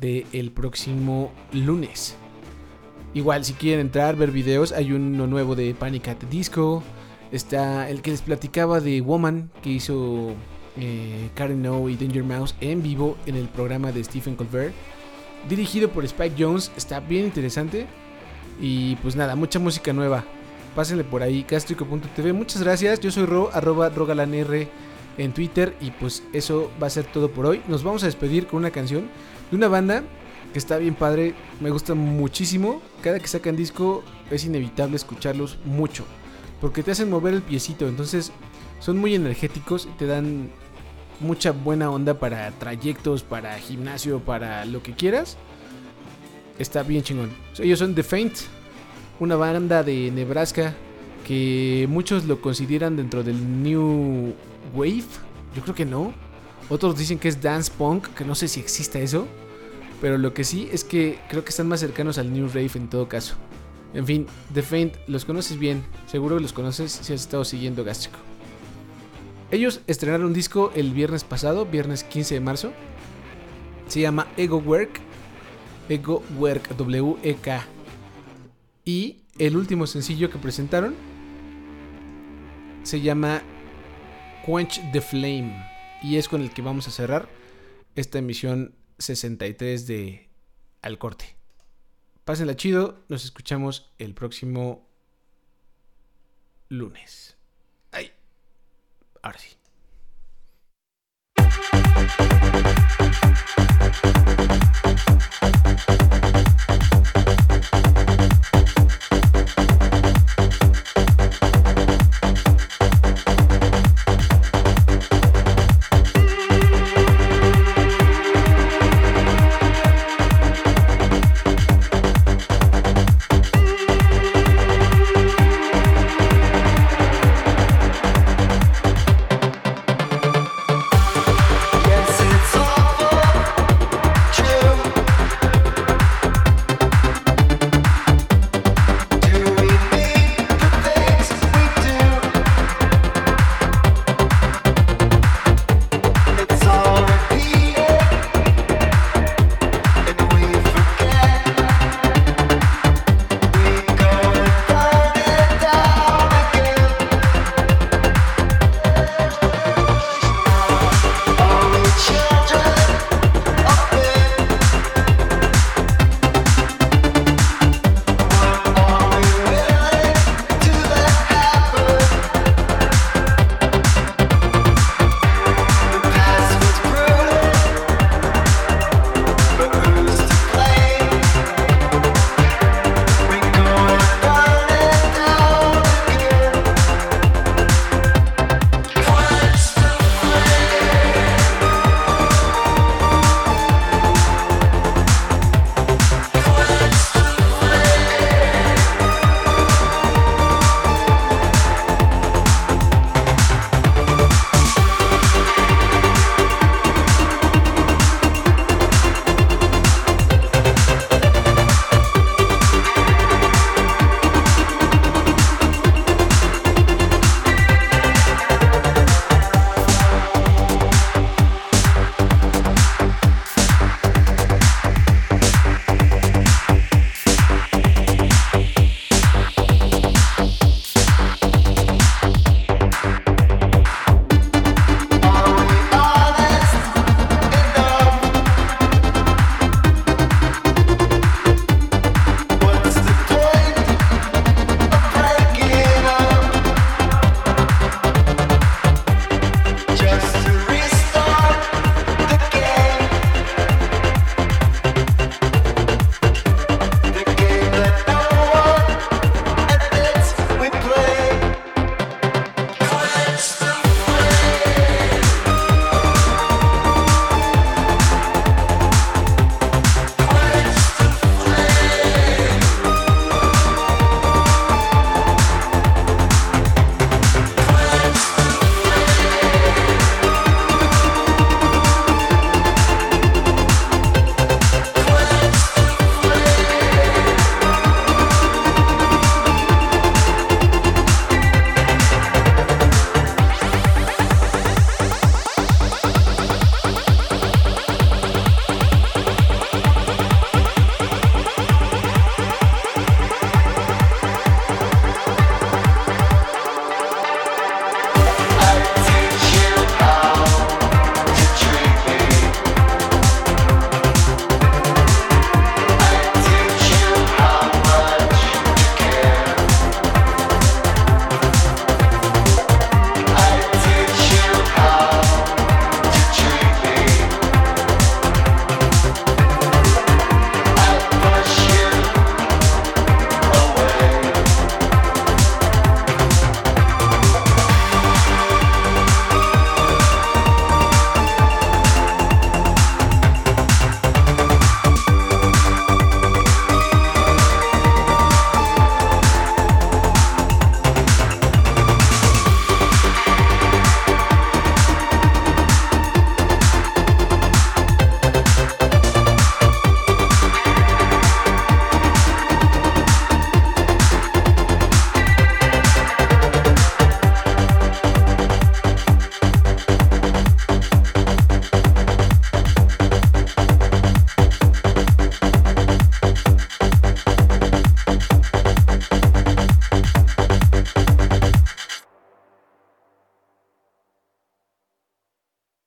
del 0.00 0.26
el 0.32 0.50
próximo 0.50 1.32
lunes. 1.52 2.16
Igual, 3.14 3.44
si 3.44 3.52
quieren 3.52 3.80
entrar, 3.86 4.16
ver 4.16 4.32
videos, 4.32 4.72
hay 4.72 4.92
uno 4.92 5.26
nuevo 5.26 5.54
de 5.54 5.72
Panic 5.74 6.08
at 6.08 6.16
the 6.16 6.26
Disco. 6.26 6.82
Está 7.30 7.88
el 7.88 8.02
que 8.02 8.10
les 8.10 8.22
platicaba 8.22 8.80
de 8.80 9.00
Woman, 9.00 9.50
que 9.62 9.70
hizo 9.70 10.32
eh, 10.76 11.30
Karen 11.34 11.64
O 11.66 11.88
y 11.88 11.96
Danger 11.96 12.24
Mouse 12.24 12.56
en 12.60 12.82
vivo 12.82 13.16
en 13.26 13.36
el 13.36 13.48
programa 13.48 13.92
de 13.92 14.02
Stephen 14.02 14.34
Colbert. 14.34 14.74
Dirigido 15.48 15.90
por 15.90 16.04
Spike 16.04 16.34
Jones, 16.36 16.72
está 16.76 17.00
bien 17.00 17.24
interesante. 17.24 17.86
Y 18.60 18.96
pues 18.96 19.14
nada, 19.14 19.36
mucha 19.36 19.58
música 19.58 19.92
nueva 19.92 20.24
pásenle 20.74 21.04
por 21.04 21.22
ahí, 21.22 21.44
castrico.tv. 21.44 22.32
Muchas 22.32 22.62
gracias, 22.62 23.00
yo 23.00 23.10
soy 23.10 23.26
Ro, 23.26 23.50
arroba 23.52 23.88
rogalanr 23.90 24.66
en 25.16 25.32
Twitter 25.32 25.76
y 25.80 25.92
pues 25.92 26.22
eso 26.32 26.70
va 26.82 26.88
a 26.88 26.90
ser 26.90 27.04
todo 27.04 27.30
por 27.30 27.46
hoy. 27.46 27.62
Nos 27.68 27.84
vamos 27.84 28.02
a 28.02 28.06
despedir 28.06 28.46
con 28.46 28.58
una 28.58 28.70
canción 28.70 29.08
de 29.50 29.56
una 29.56 29.68
banda 29.68 30.02
que 30.52 30.58
está 30.58 30.76
bien 30.78 30.94
padre, 30.94 31.34
me 31.60 31.70
gusta 31.70 31.94
muchísimo. 31.94 32.80
Cada 33.04 33.18
que 33.18 33.28
sacan 33.28 33.54
disco 33.54 34.02
es 34.30 34.46
inevitable 34.46 34.96
escucharlos 34.96 35.58
mucho, 35.66 36.06
porque 36.58 36.82
te 36.82 36.90
hacen 36.90 37.10
mover 37.10 37.34
el 37.34 37.42
piecito, 37.42 37.86
entonces 37.86 38.32
son 38.80 38.96
muy 38.96 39.14
energéticos 39.14 39.84
y 39.84 39.94
te 39.98 40.06
dan 40.06 40.50
mucha 41.20 41.52
buena 41.52 41.90
onda 41.90 42.18
para 42.18 42.50
trayectos, 42.52 43.22
para 43.22 43.58
gimnasio, 43.58 44.20
para 44.20 44.64
lo 44.64 44.82
que 44.82 44.94
quieras. 44.94 45.36
Está 46.58 46.82
bien 46.82 47.02
chingón. 47.02 47.28
Ellos 47.58 47.78
son 47.78 47.94
The 47.94 48.02
Faint 48.02 48.38
una 49.20 49.36
banda 49.36 49.82
de 49.82 50.10
Nebraska 50.10 50.74
que 51.26 51.86
muchos 51.90 52.24
lo 52.24 52.40
consideran 52.40 52.96
dentro 52.96 53.22
del 53.22 53.62
New 53.62 54.32
Wave. 54.74 55.04
Yo 55.54 55.60
creo 55.60 55.74
que 55.74 55.84
no. 55.84 56.14
Otros 56.70 56.96
dicen 56.96 57.18
que 57.18 57.28
es 57.28 57.42
dance 57.42 57.70
punk, 57.70 58.06
que 58.14 58.24
no 58.24 58.34
sé 58.34 58.48
si 58.48 58.60
exista 58.60 58.98
eso. 58.98 59.28
Pero 60.04 60.18
lo 60.18 60.34
que 60.34 60.44
sí 60.44 60.68
es 60.70 60.84
que 60.84 61.18
creo 61.30 61.44
que 61.44 61.48
están 61.48 61.66
más 61.66 61.80
cercanos 61.80 62.18
al 62.18 62.30
New 62.30 62.48
Rave 62.48 62.72
en 62.74 62.90
todo 62.90 63.08
caso. 63.08 63.36
En 63.94 64.04
fin, 64.04 64.26
The 64.52 64.60
Faint, 64.60 64.96
los 65.06 65.24
conoces 65.24 65.58
bien. 65.58 65.82
Seguro 66.06 66.38
los 66.38 66.52
conoces 66.52 66.92
si 66.92 67.14
has 67.14 67.22
estado 67.22 67.42
siguiendo 67.42 67.84
Gástrico. 67.84 68.18
Ellos 69.50 69.80
estrenaron 69.86 70.26
un 70.26 70.34
disco 70.34 70.70
el 70.74 70.92
viernes 70.92 71.24
pasado, 71.24 71.64
viernes 71.64 72.04
15 72.04 72.34
de 72.34 72.40
marzo. 72.40 72.72
Se 73.88 74.02
llama 74.02 74.26
Ego 74.36 74.58
Work. 74.58 75.00
Ego 75.88 76.22
Work, 76.36 76.76
W-E-K. 76.76 77.64
Y 78.84 79.22
el 79.38 79.56
último 79.56 79.86
sencillo 79.86 80.28
que 80.28 80.36
presentaron 80.36 80.94
se 82.82 83.00
llama 83.00 83.40
Quench 84.44 84.82
the 84.92 85.00
Flame. 85.00 85.66
Y 86.02 86.16
es 86.16 86.28
con 86.28 86.42
el 86.42 86.50
que 86.50 86.60
vamos 86.60 86.88
a 86.88 86.90
cerrar 86.90 87.26
esta 87.96 88.18
emisión 88.18 88.74
63 88.98 89.86
de 89.86 90.28
Al 90.82 90.98
Corte. 90.98 91.36
Pásenla 92.24 92.56
chido, 92.56 93.04
nos 93.08 93.24
escuchamos 93.24 93.92
el 93.98 94.14
próximo 94.14 94.88
lunes. 96.68 97.36
Ay, 97.92 98.12
ahora 99.22 99.38
sí. 99.38 99.56